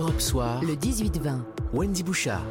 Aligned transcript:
Europe 0.00 0.20
Soir, 0.22 0.64
le 0.64 0.76
18-20. 0.76 1.40
Wendy 1.74 2.02
Bouchard. 2.02 2.42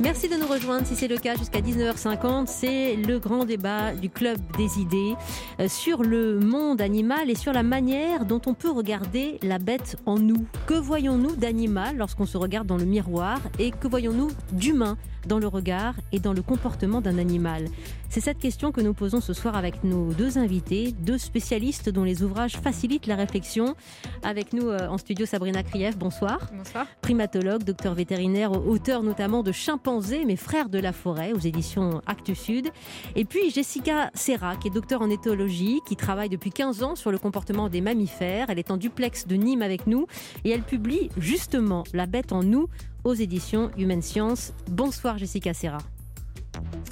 Merci 0.00 0.26
de 0.30 0.36
nous 0.36 0.46
rejoindre 0.46 0.86
si 0.86 0.96
c'est 0.96 1.06
le 1.06 1.18
cas 1.18 1.36
jusqu'à 1.36 1.60
19h50. 1.60 2.46
C'est 2.46 2.96
le 2.96 3.18
grand 3.18 3.44
débat 3.44 3.94
du 3.94 4.08
Club 4.08 4.38
des 4.56 4.80
idées 4.80 5.14
euh, 5.60 5.68
sur 5.68 6.02
le 6.02 6.40
monde 6.40 6.80
animal 6.80 7.28
et 7.28 7.34
sur 7.34 7.52
la 7.52 7.62
manière 7.62 8.24
dont 8.24 8.40
on 8.46 8.54
peut 8.54 8.70
regarder 8.70 9.38
la 9.42 9.58
bête 9.58 9.98
en 10.06 10.18
nous. 10.18 10.46
Que 10.66 10.72
voyons-nous 10.72 11.36
d'animal 11.36 11.98
lorsqu'on 11.98 12.26
se 12.26 12.38
regarde 12.38 12.66
dans 12.66 12.78
le 12.78 12.86
miroir 12.86 13.38
et 13.58 13.70
que 13.70 13.86
voyons-nous 13.86 14.30
d'humain 14.52 14.96
dans 15.26 15.38
le 15.38 15.46
regard 15.46 15.94
et 16.12 16.20
dans 16.20 16.32
le 16.32 16.42
comportement 16.42 17.00
d'un 17.00 17.18
animal 17.18 17.66
C'est 18.08 18.20
cette 18.20 18.38
question 18.38 18.72
que 18.72 18.80
nous 18.80 18.94
posons 18.94 19.20
ce 19.20 19.32
soir 19.32 19.56
avec 19.56 19.84
nos 19.84 20.12
deux 20.12 20.38
invités, 20.38 20.92
deux 20.92 21.18
spécialistes 21.18 21.88
dont 21.88 22.04
les 22.04 22.22
ouvrages 22.22 22.56
facilitent 22.56 23.06
la 23.06 23.16
réflexion. 23.16 23.74
Avec 24.22 24.52
nous 24.52 24.68
euh, 24.68 24.88
en 24.88 24.98
studio 24.98 25.26
Sabrina 25.26 25.62
Krief, 25.62 25.96
bonsoir. 25.96 26.50
Bonsoir. 26.56 26.86
Primatologue, 27.00 27.64
docteur 27.64 27.94
vétérinaire, 27.94 28.52
auteur 28.52 29.02
notamment 29.02 29.42
de 29.42 29.52
Chimpanzés, 29.52 30.24
mes 30.24 30.36
frères 30.36 30.68
de 30.68 30.78
la 30.78 30.92
forêt 30.92 31.32
aux 31.32 31.38
éditions 31.38 32.02
Actes 32.06 32.34
Sud. 32.34 32.68
Et 33.16 33.24
puis 33.24 33.50
Jessica 33.50 34.10
Serra, 34.14 34.56
qui 34.56 34.68
est 34.68 34.70
docteur 34.70 35.02
en 35.02 35.10
éthologie, 35.10 35.80
qui 35.86 35.96
travaille 35.96 36.28
depuis 36.28 36.50
15 36.50 36.82
ans 36.82 36.96
sur 36.96 37.10
le 37.10 37.18
comportement 37.18 37.68
des 37.68 37.80
mammifères. 37.80 38.46
Elle 38.48 38.58
est 38.58 38.70
en 38.70 38.76
duplex 38.76 39.26
de 39.26 39.36
Nîmes 39.36 39.62
avec 39.62 39.86
nous 39.86 40.06
et 40.44 40.50
elle 40.50 40.62
publie 40.62 41.10
justement 41.16 41.84
La 41.92 42.06
bête 42.06 42.32
en 42.32 42.42
nous 42.42 42.68
aux 43.04 43.14
éditions 43.14 43.70
Human 43.76 44.02
Science. 44.02 44.52
Bonsoir 44.68 45.18
Jessica 45.18 45.54
Serra. 45.54 45.78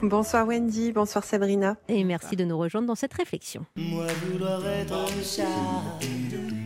Bonsoir 0.02 0.46
Wendy, 0.46 0.92
bonsoir 0.92 1.24
Sabrina. 1.24 1.76
Et 1.88 2.04
merci 2.04 2.36
de 2.36 2.44
nous 2.44 2.58
rejoindre 2.58 2.86
dans 2.86 2.94
cette 2.94 3.12
réflexion. 3.12 3.66
Moi 3.76 4.06
vouloir 4.30 4.66
être 4.66 4.94
un 4.94 5.22
chat, 5.22 5.44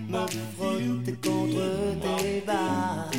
me 0.08 0.26
frotter 0.56 1.14
contre 1.14 2.20
tes 2.22 2.42
barres, 2.46 3.10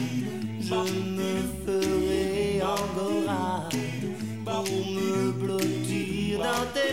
je 0.59 0.73
me 0.73 1.65
ferai 1.65 2.61
angora 2.61 3.69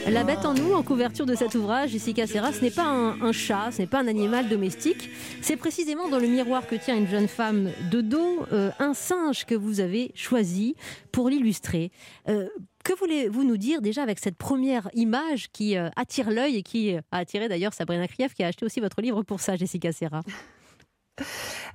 La 0.08 0.24
bête 0.24 0.44
en 0.44 0.54
nous, 0.54 0.72
en 0.74 0.82
couverture 0.82 1.26
de 1.26 1.34
cet 1.34 1.54
ouvrage, 1.54 1.90
Jessica 1.90 2.26
Serra, 2.26 2.52
ce 2.52 2.60
n'est 2.60 2.70
pas 2.70 2.86
un, 2.86 3.32
chat, 3.32 3.70
ce 3.70 3.82
n'est 3.82 3.86
pas 3.86 4.00
un 4.00 4.06
animal 4.06 4.48
domestique. 4.48 5.08
C'est 5.40 5.56
précisément 5.56 6.08
dans 6.08 6.18
le 6.18 6.26
miroir 6.26 6.66
que 6.66 6.74
tient 6.74 6.96
une 6.96 7.06
jeune 7.06 7.28
femme 7.28 7.70
de 7.90 8.00
dos, 8.00 8.46
euh, 8.52 8.70
un 8.78 8.94
singe 8.94 9.44
que 9.44 9.54
vous 9.54 9.80
avez 9.80 10.12
choisi 10.14 10.74
pour 11.12 11.28
l'illustrer. 11.28 11.90
Euh, 12.28 12.48
que 12.84 12.92
voulez-vous 12.98 13.44
nous 13.44 13.56
dire 13.56 13.80
déjà 13.80 14.02
avec 14.02 14.18
cette 14.18 14.36
première 14.36 14.88
image 14.94 15.50
qui 15.52 15.76
euh, 15.76 15.88
attire 15.96 16.30
l'œil 16.30 16.56
et 16.56 16.62
qui 16.62 16.94
a 16.94 17.02
attiré 17.12 17.48
d'ailleurs 17.48 17.72
Sabrina 17.72 18.08
Krief 18.08 18.34
qui 18.34 18.42
a 18.42 18.48
acheté 18.48 18.64
aussi 18.66 18.80
votre 18.80 19.00
livre 19.00 19.22
pour 19.22 19.40
ça, 19.40 19.56
Jessica 19.56 19.92
Serra? 19.92 20.22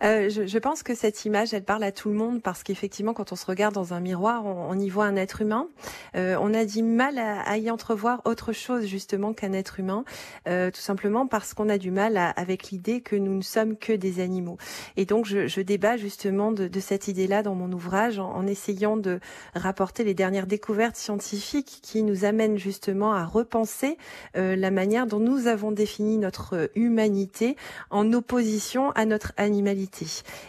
Euh, 0.04 0.30
je, 0.30 0.46
je 0.46 0.58
pense 0.58 0.84
que 0.84 0.96
cette 0.96 1.26
image, 1.26 1.54
elle 1.54 1.64
parle 1.64 1.84
à 1.84 1.92
tout 1.92 2.10
le 2.10 2.16
monde 2.16 2.42
parce 2.42 2.64
qu'effectivement, 2.64 3.14
quand 3.14 3.32
on 3.32 3.36
se 3.36 3.46
regarde 3.46 3.74
dans 3.74 3.94
un 3.94 4.00
miroir, 4.00 4.46
on, 4.46 4.70
on 4.70 4.80
y 4.80 4.90
voit 4.90 5.06
un 5.06 5.16
être 5.16 5.42
humain. 5.42 5.68
Euh, 6.16 6.38
on 6.42 6.54
a 6.54 6.66
du 6.66 6.84
mal 6.84 7.18
à, 7.18 7.42
à, 7.42 7.58
y 7.58 7.70
entrevoir 7.70 8.22
autre 8.26 8.52
chose 8.52 8.86
justement 8.86 9.34
qu'un 9.34 9.54
être 9.54 9.80
humain, 9.80 10.06
euh, 10.48 10.72
tout 10.72 10.82
simplement 10.82 11.28
parce 11.28 11.54
qu'on 11.54 11.70
a 11.70 11.78
du 11.78 11.92
mal 11.92 12.18
à, 12.18 12.30
avec 12.30 12.70
l'idée 12.70 13.02
que 13.02 13.16
nous 13.16 13.36
ne 13.36 13.42
sommes 13.42 13.78
que 13.78 13.94
des 13.94 14.20
animaux. 14.20 14.58
Et 14.98 15.06
donc, 15.06 15.26
je, 15.26 15.48
je 15.48 15.62
débat 15.62 15.98
justement 15.98 16.52
de, 16.52 16.68
de 16.68 16.80
cette 16.80 17.08
idée-là 17.08 17.44
dans 17.44 17.56
mon 17.56 17.72
ouvrage 17.72 18.20
en, 18.20 18.32
en, 18.32 18.48
essayant 18.48 18.98
de 18.98 19.20
rapporter 19.56 20.04
les 20.04 20.14
dernières 20.14 20.48
découvertes 20.48 20.96
scientifiques 20.96 21.80
qui 21.82 22.04
nous 22.04 22.26
amènent 22.26 22.58
justement 22.58 23.14
à 23.14 23.26
repenser 23.26 23.98
euh, 24.36 24.56
la 24.56 24.72
manière 24.72 25.06
dont 25.06 25.20
nous 25.20 25.48
avons 25.48 25.72
défini 25.72 26.18
notre 26.18 26.70
humanité 26.76 27.56
en 27.90 28.14
opposition 28.14 28.92
à 28.92 29.06
notre 29.06 29.27
animalité. 29.38 30.06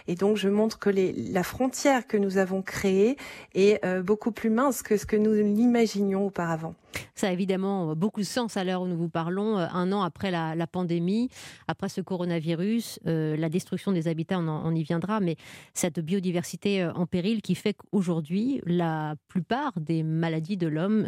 Et 0.06 0.14
donc 0.14 0.36
je 0.36 0.48
montre 0.48 0.78
que 0.78 0.90
les, 0.90 1.12
la 1.12 1.42
frontière 1.42 2.06
que 2.06 2.16
nous 2.16 2.38
avons 2.38 2.62
créée 2.62 3.16
est 3.54 3.84
euh, 3.84 4.02
beaucoup 4.02 4.32
plus 4.32 4.50
mince 4.50 4.82
que 4.82 4.96
ce 4.96 5.06
que 5.06 5.16
nous 5.16 5.32
l'imaginions 5.32 6.26
auparavant. 6.26 6.74
Ça 7.14 7.28
a 7.28 7.32
évidemment 7.32 7.94
beaucoup 7.94 8.20
de 8.20 8.26
sens 8.26 8.56
à 8.56 8.64
l'heure 8.64 8.82
où 8.82 8.86
nous 8.86 8.96
vous 8.96 9.08
parlons, 9.08 9.58
euh, 9.58 9.66
un 9.72 9.92
an 9.92 10.02
après 10.02 10.30
la, 10.30 10.66
pandémie, 10.66 11.28
après 11.66 11.88
ce 11.88 12.00
coronavirus, 12.00 13.00
euh, 13.06 13.36
la 13.36 13.48
destruction 13.48 13.92
des 13.92 14.08
habitats, 14.08 14.38
on, 14.38 14.48
en, 14.48 14.74
y 14.74 14.82
viendra, 14.82 15.20
mais 15.20 15.36
cette 15.74 16.00
biodiversité 16.00 16.82
euh, 16.82 16.92
en 16.92 17.06
péril 17.06 17.42
qui 17.42 17.54
fait 17.54 17.74
qu'aujourd'hui, 17.74 18.60
la 18.66 19.16
plupart 19.28 19.72
des 19.80 20.02
maladies 20.02 20.56
de 20.56 20.66
l'homme 20.66 21.06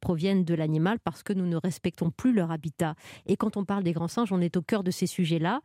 proviennent 0.00 0.44
de 0.44 0.54
l'animal 0.54 0.98
parce 1.00 1.22
que 1.22 1.32
nous 1.32 1.46
ne 1.46 1.56
respectons 1.56 2.10
plus 2.10 2.32
leur 2.32 2.50
habitat. 2.50 2.94
Et 3.26 3.36
quand 3.36 3.56
on 3.56 3.64
parle 3.64 3.82
des 3.82 3.92
grands 3.92 4.08
singes, 4.08 4.32
on 4.32 4.40
est 4.40 4.56
au 4.56 4.62
cœur 4.62 4.82
de 4.82 4.90
ces 4.90 5.06
sujets-là. 5.06 5.60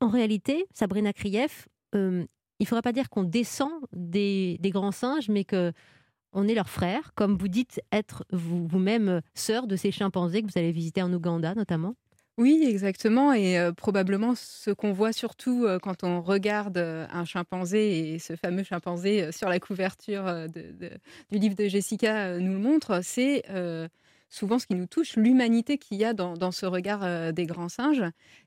En 0.00 0.08
réalité, 0.08 0.66
Sabrina 0.72 1.12
Krief, 1.12 1.68
il 1.94 2.26
ne 2.60 2.66
faudrait 2.66 2.82
pas 2.82 2.92
dire 2.92 3.10
qu'on 3.10 3.24
descend 3.24 3.72
des, 3.92 4.58
des 4.60 4.70
grands 4.70 4.92
singes, 4.92 5.28
mais 5.28 5.44
que 5.44 5.72
on 6.34 6.46
est 6.48 6.54
leur 6.54 6.68
frère, 6.68 7.12
comme 7.14 7.36
vous 7.38 7.48
dites 7.48 7.80
être 7.92 8.24
vous-même 8.32 9.20
sœur 9.34 9.66
de 9.66 9.76
ces 9.76 9.90
chimpanzés 9.90 10.42
que 10.42 10.48
vous 10.48 10.58
allez 10.58 10.72
visiter 10.72 11.02
en 11.02 11.12
Ouganda 11.12 11.54
notamment 11.54 11.94
oui, 12.36 12.64
exactement. 12.68 13.32
Et 13.32 13.58
euh, 13.60 13.70
probablement 13.72 14.34
ce 14.34 14.72
qu'on 14.72 14.92
voit 14.92 15.12
surtout 15.12 15.66
euh, 15.66 15.78
quand 15.78 16.02
on 16.02 16.20
regarde 16.20 16.78
euh, 16.78 17.06
un 17.12 17.24
chimpanzé 17.24 18.14
et 18.14 18.18
ce 18.18 18.34
fameux 18.34 18.64
chimpanzé 18.64 19.22
euh, 19.22 19.30
sur 19.32 19.48
la 19.48 19.60
couverture 19.60 20.26
euh, 20.26 20.48
du 20.48 21.38
livre 21.38 21.54
de 21.54 21.68
Jessica 21.68 22.26
euh, 22.26 22.40
nous 22.40 22.54
le 22.54 22.58
montre, 22.58 23.00
c'est 23.04 23.44
souvent 24.34 24.58
ce 24.58 24.66
qui 24.66 24.74
nous 24.74 24.86
touche, 24.86 25.14
l'humanité 25.14 25.78
qu'il 25.78 25.96
y 25.96 26.04
a 26.04 26.12
dans, 26.12 26.50
ce 26.50 26.66
regard 26.66 27.04
euh, 27.04 27.30
des 27.30 27.46
grands 27.46 27.68
singes. 27.68 28.02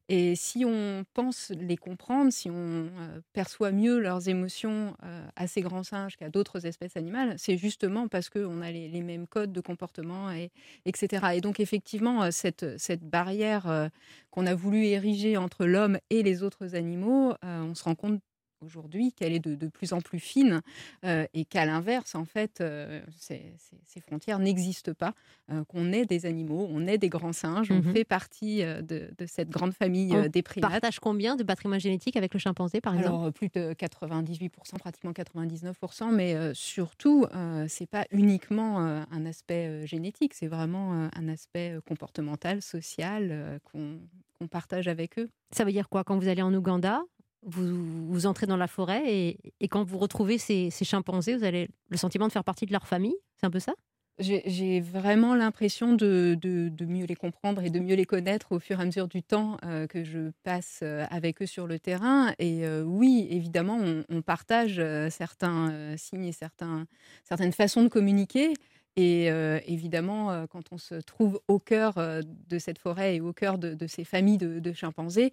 Et 0.09 0.35
si 0.35 0.65
on 0.65 1.05
pense 1.13 1.51
les 1.57 1.77
comprendre, 1.77 2.31
si 2.31 2.49
on 2.49 2.53
euh, 2.53 3.21
perçoit 3.31 3.71
mieux 3.71 3.99
leurs 3.99 4.27
émotions 4.27 4.95
euh, 5.03 5.25
à 5.37 5.47
ces 5.47 5.61
grands 5.61 5.83
singes 5.83 6.17
qu'à 6.17 6.29
d'autres 6.29 6.65
espèces 6.65 6.97
animales, 6.97 7.35
c'est 7.37 7.55
justement 7.55 8.09
parce 8.09 8.29
qu'on 8.29 8.61
a 8.61 8.69
les, 8.69 9.01
mêmes 9.01 9.27
codes 9.27 9.53
de 9.53 9.61
comportement, 9.61 10.29
et, 10.31 10.51
etc. 10.85 11.27
Et 11.35 11.41
donc 11.41 11.61
effectivement, 11.61 12.29
cette 12.31 12.65
barrière 13.03 13.89
qu'on 14.31 14.45
a 14.45 14.55
voulu 14.55 14.85
ériger 14.85 15.37
entre 15.37 15.65
l'homme 15.65 15.99
et 16.09 16.23
les 16.23 16.43
autres 16.43 16.75
animaux, 16.75 17.35
on 17.43 17.75
se 17.75 17.83
rend 17.83 17.95
compte 17.95 18.19
aujourd'hui 18.61 19.11
qu'elle 19.11 19.33
est 19.33 19.39
de, 19.39 19.55
de, 19.55 19.67
plus 19.67 19.93
en 19.93 20.01
plus 20.01 20.19
fine 20.19 20.61
euh, 21.05 21.25
et 21.33 21.45
qu'à 21.45 21.65
l'inverse, 21.65 22.15
en 22.15 22.25
fait, 22.25 22.61
euh, 22.61 23.01
ces, 23.17 23.53
ces, 23.57 23.77
ces, 23.85 23.99
frontières 23.99 24.39
n'existent 24.39 24.93
pas, 24.93 25.13
euh, 25.51 25.63
qu'on 25.65 25.91
est 25.91 26.05
des 26.05 26.25
animaux, 26.25 26.67
on 26.69 26.87
est 26.87 26.97
des 26.97 27.09
grands 27.09 27.33
singes, 27.33 27.69
mm 27.69 27.79
-hmm. 27.79 27.89
on 27.89 27.93
fait 27.93 28.03
partie 28.05 28.57
de, 28.61 29.09
de, 29.17 29.25
cette 29.25 29.49
grande 29.49 29.73
famille 29.73 30.13
on 30.13 30.27
des 30.27 30.41
primates. 30.41 30.71
partage 30.71 30.99
combien 30.99 31.35
de 31.35 31.43
patrimoine 31.43 31.79
génétique 31.79 32.15
avec 32.17 32.33
le 32.33 32.39
chimpanzé, 32.39 32.81
par 32.81 32.93
exemple? 32.95 33.15
Alors, 33.15 33.33
plus 33.33 33.49
de 33.49 33.73
98%, 33.73 34.77
pratiquement 34.79 35.11
99%, 35.11 36.11
mais 36.11 36.53
surtout, 36.53 37.25
c'est 37.67 37.89
pas 37.97 38.05
uniquement 38.11 38.79
un 38.79 39.25
aspect 39.25 39.85
génétique, 39.85 40.33
c'est 40.33 40.47
vraiment 40.47 41.09
un 41.21 41.27
aspect 41.27 41.69
comportemental, 41.85 42.61
social 42.61 43.59
qu'on 43.63 43.99
qu 44.39 44.47
partage 44.47 44.87
avec 44.87 45.17
eux. 45.19 45.29
Ça 45.51 45.63
veut 45.65 45.71
dire 45.71 45.89
quoi? 45.89 46.03
Quand 46.03 46.17
vous 46.17 46.27
allez 46.27 46.41
en 46.41 46.53
Ouganda, 46.53 47.01
vous, 47.47 48.25
entrez 48.25 48.45
dans 48.45 48.57
la 48.57 48.67
forêt 48.67 49.03
et, 49.07 49.67
quand 49.69 49.83
vous 49.83 49.97
retrouvez 49.97 50.37
ces, 50.37 50.69
chimpanzés, 50.69 51.35
vous 51.35 51.43
avez 51.43 51.69
le 51.89 51.97
sentiment 51.97 52.27
de 52.27 52.31
faire 52.31 52.43
partie 52.43 52.65
de 52.65 52.71
leur 52.71 52.87
famille 52.87 53.15
C'est 53.39 53.47
un 53.47 53.51
peu 53.51 53.59
ça? 53.59 53.73
J'ai 54.19 54.81
vraiment 54.81 55.35
l'impression 55.35 55.93
de, 55.93 56.35
mieux 56.81 57.05
les 57.05 57.15
comprendre 57.15 57.61
et 57.61 57.69
de 57.69 57.79
mieux 57.79 57.95
les 57.95 58.05
connaître 58.05 58.51
au 58.51 58.59
fur 58.59 58.79
et 58.79 58.81
à 58.81 58.85
mesure 58.85 59.07
du 59.07 59.21
temps 59.21 59.57
euh, 59.63 59.85
que 59.85 60.03
je 60.03 60.31
passe 60.43 60.79
euh, 60.81 61.05
avec 61.11 61.43
eux 61.43 61.45
sur 61.45 61.67
le 61.67 61.77
terrain. 61.77 62.33
Et 62.39 62.65
euh, 62.65 62.81
oui, 62.81 63.27
évidemment, 63.29 63.79
on, 64.09 64.21
partage 64.23 64.81
certains 65.11 65.95
signes 65.97 66.25
et 66.25 66.31
certaines 66.31 67.53
façons 67.53 67.83
de 67.83 67.89
communiquer. 67.89 68.53
Et 68.97 69.29
euh, 69.29 69.59
évidemment, 69.67 70.31
euh, 70.31 70.47
quand 70.47 70.63
on 70.71 70.79
se 70.79 70.95
trouve 70.95 71.39
au 71.47 71.59
cœur 71.59 71.99
euh, 71.99 72.21
de 72.49 72.57
cette 72.57 72.79
forêt 72.79 73.17
et 73.17 73.21
au 73.21 73.31
cœur 73.31 73.59
de, 73.59 73.77
ces 73.85 74.03
familles 74.03 74.39
de, 74.39 74.73
chimpanzés, 74.73 75.31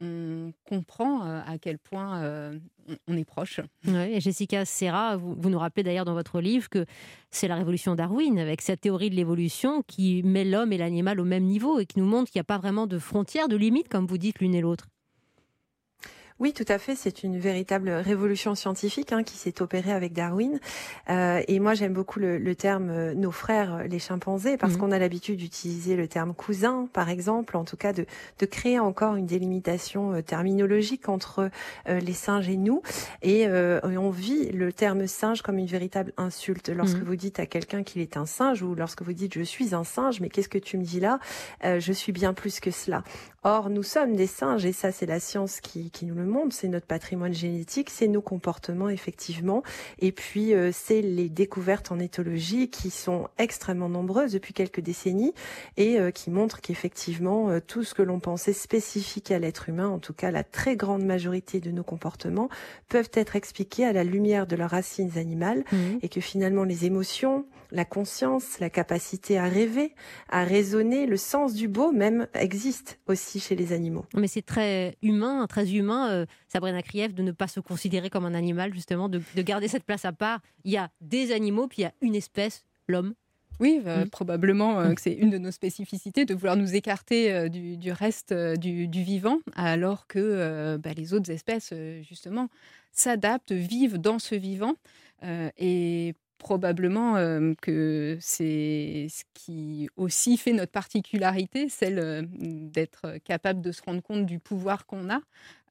on 0.00 0.52
comprend 0.64 1.22
à 1.22 1.58
quel 1.60 1.78
point 1.78 2.22
on, 3.06 3.16
est 3.16 3.24
proche. 3.24 3.60
Ouais, 3.86 4.14
et 4.14 4.20
Jessica 4.20 4.64
Serra, 4.64 5.16
vous 5.16 5.50
nous 5.50 5.58
rappelez 5.58 5.82
d'ailleurs 5.82 6.06
dans 6.06 6.14
votre 6.14 6.40
livre 6.40 6.68
que 6.70 6.86
c'est 7.30 7.48
la 7.48 7.56
révolution 7.56 7.94
Darwin, 7.94 8.38
avec 8.38 8.62
cette 8.62 8.80
théorie 8.80 9.10
de 9.10 9.16
l'évolution 9.16 9.82
qui 9.86 10.22
met 10.22 10.44
l'homme 10.44 10.72
et 10.72 10.78
l'animal 10.78 11.20
au 11.20 11.24
même 11.24 11.44
niveau 11.44 11.78
et 11.78 11.86
qui 11.86 11.98
nous 11.98 12.06
montre 12.06 12.30
qu'il 12.30 12.38
n'y 12.38 12.42
a 12.42 12.44
pas 12.44 12.58
vraiment 12.58 12.86
de 12.86 12.98
frontières, 12.98 13.48
de 13.48 13.56
limites, 13.56 13.88
comme 13.88 14.06
vous 14.06 14.18
dites 14.18 14.40
l'une 14.40 14.54
et 14.54 14.60
l'autre. 14.60 14.86
Oui, 16.40 16.52
tout 16.52 16.64
à 16.68 16.78
fait. 16.78 16.94
C'est 16.94 17.24
une 17.24 17.36
véritable 17.36 17.90
révolution 17.90 18.54
scientifique 18.54 19.12
hein, 19.12 19.24
qui 19.24 19.36
s'est 19.36 19.60
opérée 19.60 19.90
avec 19.90 20.12
Darwin. 20.12 20.60
Euh, 21.10 21.42
et 21.48 21.58
moi, 21.58 21.74
j'aime 21.74 21.92
beaucoup 21.92 22.20
le, 22.20 22.38
le, 22.38 22.54
terme 22.54 22.90
euh, 22.90 23.12
nos 23.14 23.32
frères, 23.32 23.74
euh, 23.74 23.82
les 23.84 23.98
chimpanzés, 23.98 24.56
parce 24.56 24.74
mmh. 24.74 24.78
qu'on 24.78 24.92
a 24.92 25.00
l'habitude 25.00 25.38
d'utiliser 25.38 25.96
le 25.96 26.06
terme 26.06 26.34
cousin, 26.34 26.88
par 26.92 27.08
exemple, 27.08 27.56
en 27.56 27.64
tout 27.64 27.76
cas 27.76 27.92
de, 27.92 28.06
de 28.38 28.46
créer 28.46 28.78
encore 28.78 29.16
une 29.16 29.26
délimitation 29.26 30.12
euh, 30.12 30.22
terminologique 30.22 31.08
entre 31.08 31.50
euh, 31.88 31.98
les 31.98 32.12
singes 32.12 32.48
et 32.48 32.56
nous. 32.56 32.82
Et, 33.22 33.48
euh, 33.48 33.80
et, 33.90 33.98
on 33.98 34.10
vit 34.10 34.50
le 34.52 34.72
terme 34.72 35.08
singe 35.08 35.42
comme 35.42 35.58
une 35.58 35.66
véritable 35.66 36.12
insulte. 36.16 36.68
Lorsque 36.68 36.98
mmh. 36.98 37.04
vous 37.04 37.16
dites 37.16 37.40
à 37.40 37.46
quelqu'un 37.46 37.82
qu'il 37.82 38.00
est 38.00 38.16
un 38.16 38.26
singe, 38.26 38.62
ou 38.62 38.76
lorsque 38.76 39.02
vous 39.02 39.12
dites 39.12 39.34
je 39.34 39.42
suis 39.42 39.74
un 39.74 39.82
singe, 39.82 40.20
mais 40.20 40.28
qu'est-ce 40.28 40.48
que 40.48 40.58
tu 40.58 40.78
me 40.78 40.84
dis 40.84 41.00
là? 41.00 41.18
Je 41.64 41.92
suis 41.92 42.12
bien 42.12 42.32
plus 42.32 42.60
que 42.60 42.70
cela. 42.70 43.02
Or, 43.50 43.70
nous 43.70 43.82
sommes 43.82 44.14
des 44.14 44.26
singes, 44.26 44.66
et 44.66 44.74
ça 44.74 44.92
c'est 44.92 45.06
la 45.06 45.20
science 45.20 45.60
qui, 45.62 45.90
qui 45.90 46.04
nous 46.04 46.14
le 46.14 46.26
montre, 46.26 46.54
c'est 46.54 46.68
notre 46.68 46.84
patrimoine 46.84 47.32
génétique, 47.32 47.88
c'est 47.88 48.06
nos 48.06 48.20
comportements 48.20 48.90
effectivement, 48.90 49.62
et 50.00 50.12
puis 50.12 50.52
euh, 50.52 50.70
c'est 50.70 51.00
les 51.00 51.30
découvertes 51.30 51.90
en 51.90 51.98
éthologie 51.98 52.68
qui 52.68 52.90
sont 52.90 53.28
extrêmement 53.38 53.88
nombreuses 53.88 54.32
depuis 54.32 54.52
quelques 54.52 54.80
décennies 54.80 55.32
et 55.78 55.98
euh, 55.98 56.10
qui 56.10 56.30
montrent 56.30 56.60
qu'effectivement 56.60 57.48
euh, 57.48 57.60
tout 57.66 57.84
ce 57.84 57.94
que 57.94 58.02
l'on 58.02 58.20
pensait 58.20 58.52
spécifique 58.52 59.30
à 59.30 59.38
l'être 59.38 59.70
humain, 59.70 59.88
en 59.88 59.98
tout 59.98 60.12
cas 60.12 60.30
la 60.30 60.44
très 60.44 60.76
grande 60.76 61.04
majorité 61.06 61.58
de 61.58 61.70
nos 61.70 61.84
comportements, 61.84 62.50
peuvent 62.90 63.10
être 63.14 63.34
expliqués 63.34 63.86
à 63.86 63.94
la 63.94 64.04
lumière 64.04 64.46
de 64.46 64.56
leurs 64.56 64.72
racines 64.72 65.16
animales, 65.16 65.64
Mhm. 65.72 66.00
et 66.02 66.10
que 66.10 66.20
finalement 66.20 66.64
les 66.64 66.84
émotions, 66.84 67.46
la 67.70 67.84
conscience, 67.84 68.58
la 68.60 68.70
capacité 68.70 69.38
à 69.38 69.44
rêver, 69.44 69.94
à 70.28 70.44
raisonner, 70.44 71.06
le 71.06 71.16
sens 71.16 71.54
du 71.54 71.68
beau 71.68 71.92
même 71.92 72.26
existent 72.34 72.92
aussi 73.06 73.40
chez 73.40 73.56
les 73.56 73.72
animaux. 73.72 74.04
Mais 74.14 74.28
c'est 74.28 74.42
très 74.42 74.96
humain, 75.02 75.46
très 75.46 75.74
humain, 75.74 76.10
euh, 76.10 76.26
Sabrina 76.48 76.82
Krief, 76.82 77.14
de 77.14 77.22
ne 77.22 77.32
pas 77.32 77.46
se 77.48 77.60
considérer 77.60 78.10
comme 78.10 78.24
un 78.24 78.34
animal, 78.34 78.72
justement, 78.72 79.08
de, 79.08 79.20
de 79.34 79.42
garder 79.42 79.68
cette 79.68 79.84
place 79.84 80.04
à 80.04 80.12
part. 80.12 80.40
Il 80.64 80.72
y 80.72 80.76
a 80.76 80.90
des 81.00 81.32
animaux, 81.32 81.68
puis 81.68 81.78
il 81.78 81.82
y 81.82 81.86
a 81.86 81.92
une 82.00 82.14
espèce, 82.14 82.64
l'homme. 82.86 83.14
Oui, 83.60 83.82
euh, 83.86 84.06
probablement 84.06 84.78
euh, 84.78 84.94
que 84.94 85.00
c'est 85.00 85.14
une 85.14 85.30
de 85.30 85.38
nos 85.38 85.50
spécificités 85.50 86.24
de 86.24 86.32
vouloir 86.32 86.56
nous 86.56 86.76
écarter 86.76 87.32
euh, 87.32 87.48
du, 87.48 87.76
du 87.76 87.90
reste 87.90 88.30
euh, 88.30 88.54
du, 88.54 88.86
du 88.86 89.02
vivant, 89.02 89.40
alors 89.56 90.06
que 90.06 90.20
euh, 90.20 90.78
bah, 90.78 90.90
les 90.96 91.12
autres 91.12 91.30
espèces, 91.32 91.70
euh, 91.72 92.00
justement, 92.02 92.48
s'adaptent, 92.92 93.50
vivent 93.50 93.98
dans 93.98 94.20
ce 94.20 94.36
vivant. 94.36 94.74
euh, 95.24 95.50
et 95.58 96.14
probablement 96.38 97.16
euh, 97.16 97.52
que 97.60 98.16
c'est 98.20 99.06
ce 99.10 99.24
qui 99.34 99.88
aussi 99.96 100.36
fait 100.36 100.52
notre 100.52 100.72
particularité, 100.72 101.68
celle 101.68 101.98
euh, 101.98 102.22
d'être 102.40 103.18
capable 103.24 103.60
de 103.60 103.72
se 103.72 103.82
rendre 103.82 104.02
compte 104.02 104.24
du 104.24 104.38
pouvoir 104.38 104.86
qu'on 104.86 105.10
a. 105.10 105.20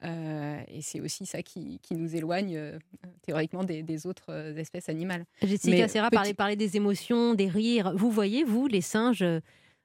Euh, 0.04 0.60
et 0.68 0.80
c'est 0.82 1.00
aussi 1.00 1.26
ça 1.26 1.42
qui, 1.42 1.80
qui 1.82 1.94
nous 1.94 2.14
éloigne 2.14 2.54
euh, 2.56 2.78
théoriquement 3.22 3.64
des, 3.64 3.82
des 3.82 4.06
autres 4.06 4.32
espèces 4.56 4.88
animales. 4.88 5.24
Jessica 5.42 5.88
Serra 5.88 6.10
petit- 6.10 6.34
parlait, 6.34 6.56
des 6.56 6.76
émotions, 6.76 7.34
des 7.34 7.48
rires. 7.48 7.92
Vous 7.96 8.10
voyez, 8.10 8.44
vous, 8.44 8.66
les 8.68 8.80
singes 8.82 9.24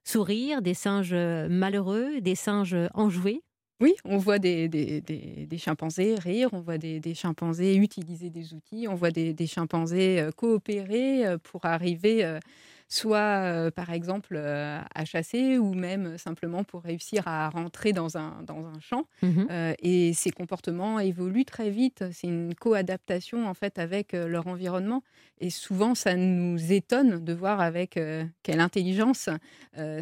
sourire, 0.03 0.62
des 0.62 0.74
singes 0.74 1.15
malheureux, 1.50 2.19
des 2.21 2.36
singes 2.36 2.75
enjoués? 2.94 3.41
Oui, 3.83 3.95
on 4.06 4.15
voit 4.18 4.39
des, 4.39 4.69
des- 4.69 5.01
des- 5.01 5.45
des 5.45 5.57
chimpanzés 5.57 6.15
rire, 6.15 6.47
on 6.53 6.62
voit 6.62 6.77
des, 6.77 7.01
chimpanzés 7.13 7.75
utiliser 7.75 8.30
des 8.30 8.53
outils, 8.53 8.88
on 8.88 8.95
voit 8.95 9.12
des, 9.12 9.35
chimpanzés 9.45 10.21
euh, 10.21 10.31
coopérer 10.31 11.25
euh, 11.27 11.38
pour 11.38 11.65
arriver 11.65 12.24
euh, 12.24 12.39
soit 12.88 13.69
par 13.75 13.89
exemple 13.91 14.38
à 14.38 15.03
chasser 15.06 15.57
ou 15.57 15.74
même 15.74 16.18
simplement 16.18 16.63
pour 16.63 16.81
réussir 16.83 17.27
à 17.27 17.50
rentrer 17.50 17.91
dans 17.91 18.18
un, 18.18 18.41
dans 18.44 18.65
un 18.68 18.80
champ. 18.80 19.03
Euh, 19.51 19.74
et 19.80 20.13
ces 20.13 20.31
comportements 20.31 21.00
évoluent 21.00 21.44
très 21.44 21.69
vite. 21.69 22.06
C'est 22.13 22.27
une 22.27 22.56
co-adaptation 22.56 23.47
en 23.47 23.53
fait 23.53 23.79
avec 23.79 24.13
leur 24.13 24.47
environnement. 24.47 25.03
Et 25.41 25.50
souvent, 25.50 25.94
ça 25.95 26.15
nous 26.15 26.71
étonne 26.71 27.21
de 27.24 27.33
voir 27.33 27.59
avec 27.59 28.00
quelle 28.44 28.59
intelligence 28.62 29.27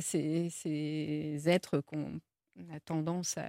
ces, 0.01 0.49
ces 0.51 1.41
êtres 1.49 1.79
qu'on 1.79 2.19
a 2.75 2.79
tendance 2.79 3.37
à 3.37 3.43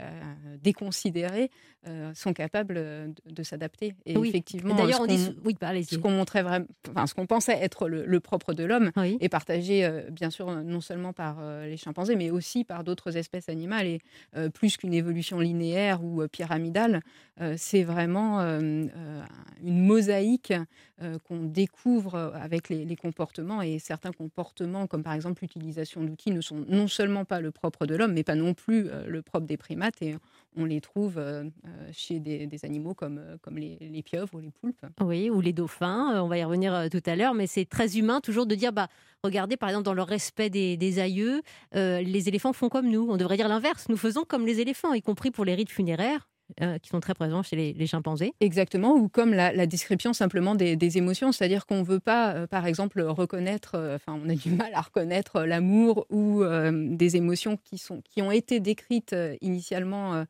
déconsidérer 0.63 1.51
euh, 1.87 2.13
sont 2.15 2.33
capables 2.33 2.75
euh, 2.77 3.09
de, 3.27 3.33
de 3.35 3.43
s'adapter. 3.43 3.95
Et 4.07 4.17
Oui. 4.17 4.29
effectivement, 4.29 4.75
D'ailleurs, 4.75 5.01
on 5.01 5.07
dit. 5.07 5.35
Oui, 5.45 5.57
ce 5.85 5.97
qu'on 5.97 6.11
montrait 6.11 6.43
vraiment, 6.43 6.67
enfin, 6.91 7.07
ce 7.07 7.15
qu'on 7.15 7.27
pensait 7.27 7.53
être 7.61 7.89
le, 7.89 8.05
le 8.07 8.21
propre 8.21 8.55
de 8.55 8.65
l'homme 8.65 8.93
Oui. 8.97 9.17
est 9.21 9.29
partagé 9.29 9.85
euh, 9.85 10.03
bien 10.11 10.31
sûr 10.31 10.49
euh, 10.49 10.63
non 10.63 10.81
seulement 10.81 11.13
par 11.13 11.39
euh, 11.41 11.67
les 11.67 11.77
chimpanzés, 11.77 12.17
mais 12.17 12.31
aussi 12.31 12.65
par 12.65 12.85
d'autres 12.85 13.17
espèces 13.17 13.49
animales. 13.49 13.87
Et 13.87 13.99
euh, 14.37 14.49
plus 14.49 14.77
qu'une 14.77 14.95
évolution 14.95 15.39
linéaire 15.41 16.03
ou 16.05 16.23
euh, 16.23 16.29
pyramidale, 16.29 17.03
euh, 17.41 17.55
c'est 17.59 17.83
vraiment 17.83 18.41
euh, 18.41 18.61
euh, 18.97 19.23
une 19.63 19.85
mosaïque 19.85 20.53
euh, 21.03 21.19
qu'on 21.27 21.43
découvre 21.45 22.15
euh, 22.15 22.31
avec 22.35 22.69
les, 22.69 22.85
les 22.85 22.97
comportements. 22.97 23.63
Et 23.63 23.79
certains 23.79 24.13
comportements, 24.13 24.87
comme 24.87 25.03
par 25.03 25.15
exemple 25.15 25.43
l'utilisation 25.43 26.03
d'outils, 26.05 26.31
ne 26.31 26.41
sont 26.41 26.65
non 26.69 26.87
seulement 26.89 27.25
pas 27.25 27.41
le 27.41 27.51
propre 27.51 27.87
de 27.87 27.95
l'homme, 27.97 28.13
mais 28.13 28.23
pas 28.25 28.35
non 28.37 28.55
plus 28.55 28.89
euh, 28.89 29.02
le 29.07 29.23
propre 29.23 29.47
des 29.47 29.57
primates. 29.57 30.03
Et 30.03 30.17
on 30.57 30.65
les 30.65 30.81
trouve 30.81 31.19
euh, 31.19 31.45
euh, 31.67 31.91
chez 31.93 32.21
des, 32.21 32.65
animaux 32.65 32.95
comme, 32.95 33.19
euh, 33.19 33.37
comme 33.41 33.59
les, 33.59 34.03
pieuvres 34.03 34.35
ou 34.35 34.41
les 34.41 34.51
poulpes. 34.51 34.85
Oui, 35.01 35.31
ou 35.31 35.41
les 35.41 35.53
dauphins, 35.53 36.15
euh, 36.15 36.21
on 36.21 36.29
va 36.29 36.39
y 36.39 36.45
revenir 36.45 36.75
euh, 36.75 36.89
tout 36.89 37.03
à 37.07 37.17
l'heure, 37.17 37.35
mais 37.35 37.47
c'est 37.47 37.65
très 37.65 37.99
humain 37.99 38.21
toujours 38.21 38.47
de 38.47 38.55
dire, 38.55 38.73
bah, 38.73 38.89
regardez, 39.25 39.57
par 39.57 39.69
exemple, 39.69 39.85
dans 39.85 39.95
le 39.95 40.03
respect 40.03 40.51
des, 40.51 40.99
aïeux, 40.99 41.43
euh, 41.75 42.01
les 42.03 42.29
éléphants 42.29 42.53
font 42.53 42.69
comme 42.69 42.91
nous. 42.91 43.07
On 43.11 43.17
devrait 43.17 43.37
dire 43.37 43.49
l'inverse, 43.49 43.89
nous 43.89 43.97
faisons 43.97 44.25
comme 44.25 44.47
les 44.47 44.61
éléphants, 44.61 44.93
y 44.93 45.03
compris 45.03 45.31
pour 45.31 45.45
les 45.45 45.55
rites 45.55 45.71
funéraires, 45.71 46.29
euh, 46.61 46.79
qui 46.79 46.91
sont 46.91 47.01
très 47.01 47.15
présents 47.15 47.43
chez 47.43 47.73
les, 47.73 47.87
chimpanzés. 47.87 48.35
Exactement, 48.41 48.95
ou 48.95 49.09
comme 49.09 49.33
la, 49.33 49.67
description 49.67 50.13
simplement 50.13 50.55
des, 50.55 50.99
émotions, 50.99 51.33
c'est-à-dire 51.33 51.65
qu'on 51.67 51.79
ne 51.79 51.85
veut 51.85 52.01
pas, 52.01 52.35
euh, 52.35 52.47
par 52.47 52.67
exemple, 52.67 53.01
reconnaître, 53.01 53.75
euh, 53.75 53.97
enfin, 53.97 54.21
on 54.23 54.29
a 54.29 54.35
du 54.35 54.51
mal 54.51 54.73
à 54.75 54.83
reconnaître 54.83 55.43
l'amour 55.43 56.07
ou 56.11 56.43
des 56.45 57.17
émotions 57.17 57.57
qui, 57.57 57.79
sont, 57.79 58.03
qui 58.03 58.21
ont 58.21 58.31
été 58.31 58.61
décrites 58.61 59.17
initialement 59.41 60.25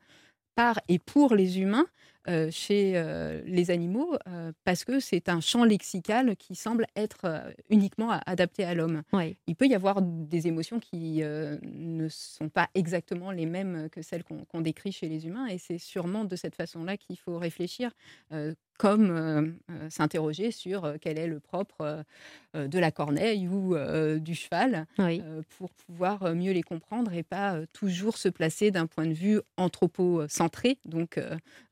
par 0.55 0.79
et 0.87 0.99
pour 0.99 1.35
les 1.35 1.59
humains 1.59 1.87
euh, 2.29 2.49
chez 2.51 2.93
euh, 2.95 3.41
les 3.45 3.69
animaux, 3.69 4.15
euh, 4.27 4.53
parce 4.63 4.85
que 4.85 5.01
c'est 5.01 5.27
un 5.27 5.41
champ 5.41 5.65
lexical 5.65 6.37
qui 6.37 6.55
semble 6.55 6.85
être 6.95 7.53
uniquement 7.69 8.11
adapté 8.25 8.63
à 8.63 8.73
l'homme. 8.73 9.03
Il 9.47 9.55
peut 9.55 9.67
y 9.67 9.75
avoir 9.75 10.01
des 10.01 10.47
émotions 10.47 10.79
qui 10.79 11.21
ne 11.21 12.07
sont 12.09 12.49
pas 12.49 12.69
exactement 12.75 13.31
les 13.31 13.45
mêmes 13.45 13.89
que 13.91 14.01
celles 14.01 14.23
qu'on 14.23 14.61
décrit 14.61 14.91
chez 14.91 15.09
les 15.09 15.25
humains, 15.27 15.47
et 15.47 15.57
c'est 15.57 15.77
sûrement 15.77 16.23
de 16.23 16.35
cette 16.35 16.55
façon-là 16.55 16.97
qu'il 16.97 17.17
faut 17.17 17.37
réfléchir, 17.37 17.91
comme 18.77 19.09
euh, 19.11 19.41
euh, 19.71 19.89
s'interroger 19.89 20.51
sur 20.51 20.85
euh, 20.85 20.95
quel 20.99 21.17
est 21.17 21.27
le 21.27 21.39
propre 21.39 22.03
de 22.53 22.79
la 22.79 22.91
corneille 22.91 23.47
ou 23.47 23.75
du 24.19 24.35
cheval, 24.35 24.85
Oui. 24.99 25.23
pour 25.57 25.71
pouvoir 25.73 26.35
mieux 26.35 26.51
les 26.51 26.61
comprendre 26.61 27.11
et 27.13 27.23
pas 27.23 27.65
toujours 27.73 28.17
se 28.17 28.29
placer 28.29 28.69
d'un 28.69 28.85
point 28.85 29.07
de 29.07 29.13
vue 29.13 29.39
anthropocentré, 29.57 30.77
donc 30.85 31.19